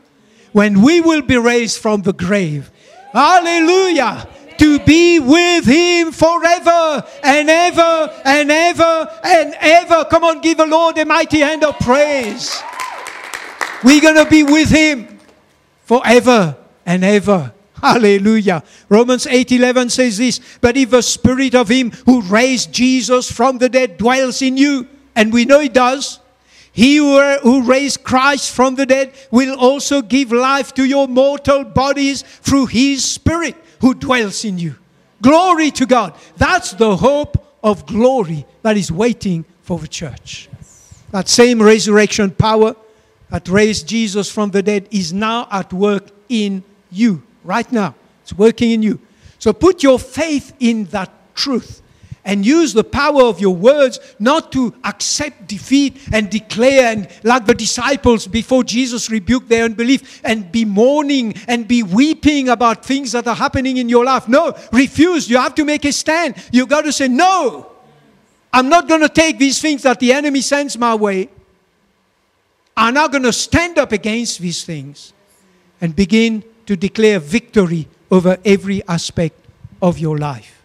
when 0.53 0.83
we 0.83 1.01
will 1.01 1.23
be 1.23 1.37
raised 1.37 1.79
from 1.81 2.03
the 2.03 2.13
grave. 2.13 2.71
Hallelujah. 3.13 4.29
To 4.59 4.79
be 4.81 5.19
with 5.19 5.67
him 5.67 6.13
forever 6.13 7.05
and 7.23 7.51
ever 7.51 8.11
and 8.25 8.51
ever 8.51 9.21
and 9.23 9.55
ever. 9.61 10.05
Come 10.07 10.25
on, 10.25 10.41
give 10.41 10.57
the 10.57 10.67
Lord 10.67 10.97
a 10.99 11.05
mighty 11.05 11.41
hand 11.41 11.63
of 11.63 11.79
praise. 11.79 12.63
We're 13.85 14.01
going 14.01 14.17
to 14.17 14.29
be 14.29 14.43
with 14.43 14.71
him 14.71 15.19
forever 15.85 16.57
and 16.87 17.05
ever. 17.05 17.53
Hallelujah. 17.81 18.63
Romans 18.89 19.27
8:11 19.27 19.91
says 19.91 20.19
this, 20.19 20.41
but 20.61 20.77
if 20.77 20.91
the 20.91 21.03
spirit 21.03 21.55
of 21.55 21.69
him 21.69 21.93
who 22.07 22.23
raised 22.23 22.73
Jesus 22.73 23.31
from 23.31 23.59
the 23.59 23.69
dead 23.69 23.99
dwells 23.99 24.41
in 24.41 24.57
you, 24.57 24.89
and 25.15 25.33
we 25.33 25.45
know 25.45 25.61
he 25.61 25.69
does, 25.69 26.19
he 26.73 26.97
who 26.97 27.63
raised 27.63 28.03
Christ 28.03 28.53
from 28.53 28.75
the 28.75 28.87
dead 28.87 29.13
will 29.31 29.59
also 29.59 30.03
give 30.03 30.33
life 30.33 30.75
to 30.75 30.85
your 30.85 31.09
mortal 31.09 31.65
bodies 31.65 32.23
through 32.23 32.67
his 32.67 33.05
Spirit 33.05 33.57
who 33.81 33.95
dwells 33.95 34.45
in 34.45 34.59
you. 34.59 34.75
Glory 35.23 35.71
to 35.73 35.87
God. 35.87 36.15
That's 36.37 36.73
the 36.73 36.97
hope 36.97 37.59
of 37.63 37.87
glory 37.87 38.47
that 38.63 38.77
is 38.77 38.93
waiting 38.93 39.45
for 39.63 39.79
the 39.79 39.89
church. 39.89 40.49
That 41.13 41.29
same 41.29 41.63
resurrection 41.63 42.31
power 42.31 42.77
that 43.31 43.49
raised 43.49 43.89
Jesus 43.89 44.31
from 44.31 44.51
the 44.51 44.63
dead 44.63 44.89
is 44.91 45.13
now 45.13 45.49
at 45.51 45.73
work 45.73 46.09
in 46.29 46.63
you 46.91 47.23
right 47.47 47.71
now. 47.71 47.95
It's 48.23 48.33
working 48.33 48.73
in 48.73 48.83
you. 48.83 49.01
So 49.39 49.53
put 49.53 49.83
your 49.83 49.99
faith 49.99 50.53
in 50.61 50.85
that 50.87 51.13
truth 51.35 51.83
and 52.27 52.45
use 52.45 52.75
the 52.75 52.83
power 52.83 53.23
of 53.23 53.41
your 53.41 53.55
words 53.55 54.01
not 54.19 54.51
to 54.51 54.75
accept 54.83 55.47
defeat 55.47 55.97
and 56.13 56.29
declare 56.29 56.93
and 56.93 57.09
like 57.23 57.47
the 57.47 57.55
disciples 57.55 58.27
before 58.27 58.65
Jesus 58.65 59.09
rebuked 59.09 59.49
their 59.49 59.65
unbelief 59.65 60.21
and 60.25 60.51
be 60.51 60.65
mourning 60.65 61.35
and 61.47 61.69
be 61.69 61.85
weeping 61.85 62.49
about 62.49 62.85
things 62.85 63.13
that 63.13 63.29
are 63.29 63.35
happening 63.37 63.77
in 63.77 63.89
your 63.89 64.05
life. 64.05 64.27
No, 64.27 64.59
refuse. 64.73 65.31
You 65.31 65.39
have 65.39 65.55
to 65.55 65.65
make 65.65 65.85
a 65.85 65.93
stand. 65.93 66.35
You've 66.53 66.69
got 66.69 66.83
to 66.83 66.93
say, 66.93 67.07
No, 67.07 67.71
I'm 68.53 68.69
not 68.69 68.89
going 68.89 69.03
to 69.03 69.09
take 69.09 69.39
these 69.39 69.63
things 69.63 69.85
that 69.85 70.01
the 70.01 70.13
enemy 70.13 70.41
sends 70.41 70.77
my 70.77 70.97
way. 70.97 71.29
I'm 72.77 72.93
not 72.93 73.13
going 73.13 73.23
to 73.23 73.33
stand 73.33 73.79
up 73.79 73.93
against 73.93 74.41
these 74.41 74.65
things 74.65 75.13
and 75.81 75.95
begin 75.95 76.43
to 76.67 76.77
declare 76.77 77.19
victory 77.19 77.89
over 78.11 78.39
every 78.45 78.83
aspect 78.87 79.39
of 79.81 79.99
your 79.99 80.19
life. 80.19 80.63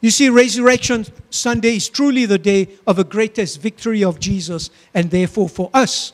You 0.00 0.10
see, 0.10 0.30
Resurrection 0.30 1.06
Sunday 1.28 1.76
is 1.76 1.88
truly 1.88 2.24
the 2.24 2.38
day 2.38 2.68
of 2.86 2.96
the 2.96 3.04
greatest 3.04 3.60
victory 3.60 4.02
of 4.02 4.18
Jesus, 4.18 4.70
and 4.94 5.10
therefore 5.10 5.48
for 5.48 5.70
us, 5.74 6.12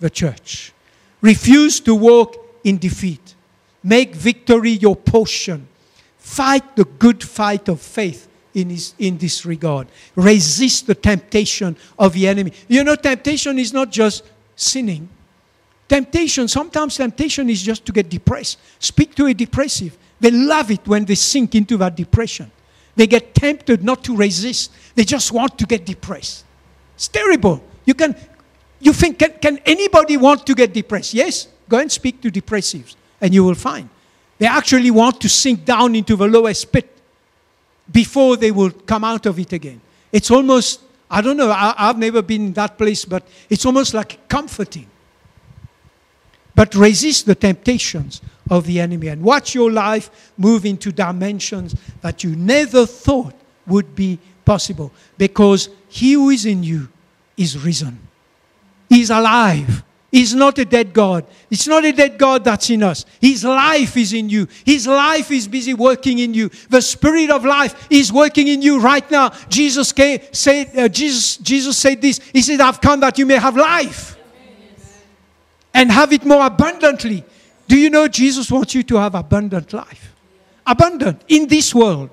the 0.00 0.10
church. 0.10 0.72
Refuse 1.20 1.80
to 1.80 1.94
walk 1.94 2.36
in 2.64 2.78
defeat. 2.78 3.34
Make 3.82 4.14
victory 4.14 4.70
your 4.70 4.96
portion. 4.96 5.68
Fight 6.18 6.76
the 6.76 6.84
good 6.84 7.22
fight 7.22 7.68
of 7.68 7.80
faith 7.80 8.28
in, 8.54 8.70
his, 8.70 8.94
in 8.98 9.18
this 9.18 9.44
regard. 9.44 9.86
Resist 10.14 10.86
the 10.86 10.94
temptation 10.94 11.76
of 11.98 12.14
the 12.14 12.26
enemy. 12.26 12.52
You 12.68 12.84
know, 12.84 12.96
temptation 12.96 13.58
is 13.58 13.72
not 13.72 13.90
just 13.90 14.24
sinning. 14.56 15.08
Temptation, 15.88 16.48
sometimes 16.48 16.96
temptation 16.96 17.48
is 17.48 17.62
just 17.62 17.84
to 17.86 17.92
get 17.92 18.08
depressed. 18.08 18.58
Speak 18.78 19.14
to 19.14 19.26
a 19.26 19.34
depressive. 19.34 19.96
They 20.18 20.30
love 20.30 20.70
it 20.70 20.86
when 20.86 21.04
they 21.04 21.14
sink 21.14 21.54
into 21.54 21.76
that 21.76 21.94
depression. 21.94 22.50
They 22.96 23.06
get 23.06 23.34
tempted 23.34 23.84
not 23.84 24.02
to 24.04 24.16
resist. 24.16 24.72
They 24.94 25.04
just 25.04 25.30
want 25.30 25.58
to 25.58 25.66
get 25.66 25.84
depressed. 25.84 26.44
It's 26.94 27.08
terrible. 27.08 27.62
You 27.84 27.94
can, 27.94 28.16
you 28.80 28.92
think, 28.92 29.18
can, 29.18 29.32
can 29.40 29.58
anybody 29.58 30.16
want 30.16 30.46
to 30.46 30.54
get 30.54 30.72
depressed? 30.72 31.14
Yes? 31.14 31.48
Go 31.68 31.78
and 31.78 31.92
speak 31.92 32.20
to 32.22 32.30
depressives, 32.30 32.96
and 33.20 33.34
you 33.34 33.44
will 33.44 33.54
find. 33.54 33.88
They 34.38 34.46
actually 34.46 34.90
want 34.90 35.20
to 35.20 35.28
sink 35.28 35.64
down 35.64 35.94
into 35.94 36.16
the 36.16 36.26
lowest 36.26 36.72
pit 36.72 36.90
before 37.90 38.36
they 38.36 38.50
will 38.50 38.70
come 38.70 39.04
out 39.04 39.26
of 39.26 39.38
it 39.38 39.52
again. 39.52 39.80
It's 40.10 40.30
almost, 40.30 40.80
I 41.10 41.20
don't 41.20 41.36
know, 41.36 41.50
I, 41.50 41.74
have 41.78 41.98
never 41.98 42.22
been 42.22 42.46
in 42.46 42.52
that 42.54 42.76
place, 42.76 43.04
but 43.04 43.26
it's 43.48 43.64
almost 43.64 43.94
like 43.94 44.28
comforting. 44.28 44.88
But 46.56 46.74
resist 46.74 47.26
the 47.26 47.34
temptations 47.34 48.22
of 48.50 48.66
the 48.66 48.80
enemy 48.80 49.08
and 49.08 49.22
watch 49.22 49.54
your 49.54 49.70
life 49.70 50.32
move 50.38 50.64
into 50.64 50.90
dimensions 50.90 51.76
that 52.00 52.24
you 52.24 52.34
never 52.34 52.86
thought 52.86 53.34
would 53.66 53.94
be 53.94 54.18
possible 54.44 54.90
because 55.18 55.68
he 55.88 56.14
who 56.14 56.30
is 56.30 56.46
in 56.46 56.62
you 56.62 56.88
is 57.36 57.62
risen. 57.62 57.98
He's 58.88 59.10
alive. 59.10 59.84
He's 60.10 60.34
not 60.34 60.56
a 60.58 60.64
dead 60.64 60.94
God. 60.94 61.26
It's 61.50 61.66
not 61.66 61.84
a 61.84 61.92
dead 61.92 62.16
God 62.16 62.42
that's 62.44 62.70
in 62.70 62.82
us. 62.82 63.04
His 63.20 63.44
life 63.44 63.96
is 63.98 64.14
in 64.14 64.30
you. 64.30 64.48
His 64.64 64.86
life 64.86 65.30
is 65.30 65.46
busy 65.46 65.74
working 65.74 66.20
in 66.20 66.32
you. 66.32 66.48
The 66.70 66.80
Spirit 66.80 67.28
of 67.28 67.44
life 67.44 67.86
is 67.90 68.10
working 68.10 68.48
in 68.48 68.62
you 68.62 68.80
right 68.80 69.08
now. 69.10 69.30
Jesus 69.50 69.92
came, 69.92 70.20
said, 70.32 70.70
uh, 70.74 70.88
Jesus, 70.88 71.36
Jesus 71.36 71.76
said 71.76 72.00
this. 72.00 72.18
He 72.32 72.40
said, 72.40 72.62
I've 72.62 72.80
come 72.80 73.00
that 73.00 73.18
you 73.18 73.26
may 73.26 73.34
have 73.34 73.56
life 73.56 74.15
and 75.76 75.92
have 75.92 76.10
it 76.10 76.24
more 76.24 76.46
abundantly. 76.46 77.22
Do 77.68 77.76
you 77.76 77.90
know 77.90 78.08
Jesus 78.08 78.50
wants 78.50 78.74
you 78.74 78.82
to 78.84 78.96
have 78.96 79.14
abundant 79.14 79.74
life? 79.74 80.14
Abundant 80.66 81.22
in 81.28 81.46
this 81.48 81.74
world, 81.74 82.08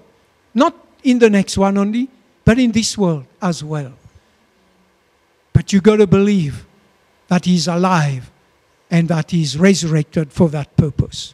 not 0.54 0.76
in 1.02 1.18
the 1.18 1.30
next 1.30 1.58
one 1.58 1.78
only, 1.78 2.10
but 2.44 2.60
in 2.60 2.74
this 2.74 2.98
world 2.98 3.26
as 3.42 3.64
well. 3.64 3.94
But 5.54 5.72
you 5.72 5.80
got 5.80 5.96
to 5.98 6.08
believe 6.08 6.66
that 7.30 7.46
He's 7.46 7.70
alive 7.70 8.30
and 8.92 9.08
that 9.08 9.32
He's 9.32 9.58
resurrected 9.58 10.34
for 10.34 10.50
that 10.50 10.76
purpose. 10.76 11.34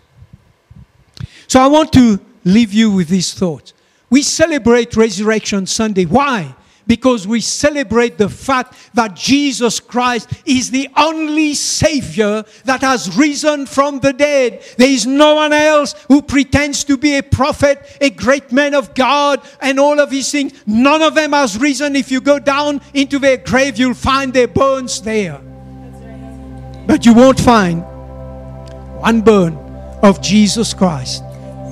So 1.47 1.59
I 1.59 1.65
want 1.65 1.91
to 1.93 2.19
leave 2.45 2.71
you 2.71 2.91
with 2.91 3.07
this 3.07 3.33
thought. 3.33 3.73
We 4.11 4.21
celebrate 4.21 4.95
Resurrection 4.95 5.65
Sunday. 5.65 6.05
Why? 6.05 6.55
Because 6.89 7.27
we 7.27 7.39
celebrate 7.39 8.17
the 8.17 8.29
fact 8.29 8.73
that 8.95 9.15
Jesus 9.15 9.79
Christ 9.79 10.27
is 10.43 10.71
the 10.71 10.89
only 10.97 11.53
Savior 11.53 12.43
that 12.65 12.81
has 12.81 13.15
risen 13.15 13.67
from 13.67 13.99
the 13.99 14.11
dead. 14.11 14.63
There 14.75 14.89
is 14.89 15.05
no 15.05 15.35
one 15.35 15.53
else 15.53 15.93
who 16.07 16.23
pretends 16.23 16.83
to 16.85 16.97
be 16.97 17.15
a 17.15 17.21
prophet, 17.21 17.95
a 18.01 18.09
great 18.09 18.51
man 18.51 18.73
of 18.73 18.95
God, 18.95 19.39
and 19.61 19.79
all 19.79 19.99
of 19.99 20.09
these 20.09 20.31
things. 20.31 20.51
None 20.65 21.03
of 21.03 21.13
them 21.13 21.33
has 21.33 21.59
risen. 21.59 21.95
If 21.95 22.09
you 22.09 22.21
go 22.21 22.39
down 22.39 22.81
into 22.95 23.19
their 23.19 23.37
grave, 23.37 23.77
you'll 23.77 23.93
find 23.93 24.33
their 24.33 24.47
bones 24.47 24.99
there. 25.03 25.39
But 26.87 27.05
you 27.05 27.13
won't 27.13 27.39
find 27.39 27.83
one 28.99 29.21
bone 29.21 29.57
of 30.01 30.23
Jesus 30.23 30.73
Christ 30.73 31.23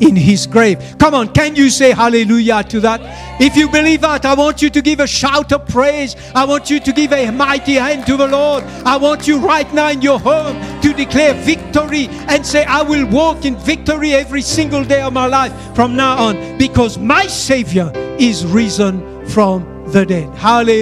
in 0.01 0.15
his 0.15 0.47
grave. 0.47 0.95
Come 0.97 1.13
on, 1.13 1.29
can 1.33 1.55
you 1.55 1.69
say 1.69 1.91
hallelujah 1.91 2.63
to 2.65 2.79
that? 2.81 3.01
If 3.41 3.55
you 3.55 3.69
believe 3.69 4.01
that, 4.01 4.25
I 4.25 4.33
want 4.33 4.61
you 4.61 4.69
to 4.69 4.81
give 4.81 4.99
a 4.99 5.07
shout 5.07 5.51
of 5.53 5.67
praise. 5.67 6.15
I 6.33 6.45
want 6.45 6.69
you 6.69 6.79
to 6.79 6.91
give 6.91 7.13
a 7.13 7.31
mighty 7.31 7.75
hand 7.75 8.05
to 8.07 8.17
the 8.17 8.27
Lord. 8.27 8.63
I 8.85 8.97
want 8.97 9.27
you 9.27 9.39
right 9.39 9.71
now 9.73 9.89
in 9.89 10.01
your 10.01 10.19
home 10.19 10.59
to 10.81 10.93
declare 10.93 11.33
victory 11.33 12.07
and 12.27 12.45
say, 12.45 12.65
I 12.65 12.81
will 12.81 13.07
walk 13.07 13.45
in 13.45 13.55
victory 13.57 14.13
every 14.13 14.41
single 14.41 14.83
day 14.83 15.01
of 15.01 15.13
my 15.13 15.27
life 15.27 15.53
from 15.75 15.95
now 15.95 16.17
on 16.17 16.57
because 16.57 16.97
my 16.97 17.27
Savior 17.27 17.91
is 18.19 18.45
risen 18.45 19.25
from 19.27 19.91
the 19.91 20.05
dead. 20.05 20.33
Hallelujah. 20.35 20.75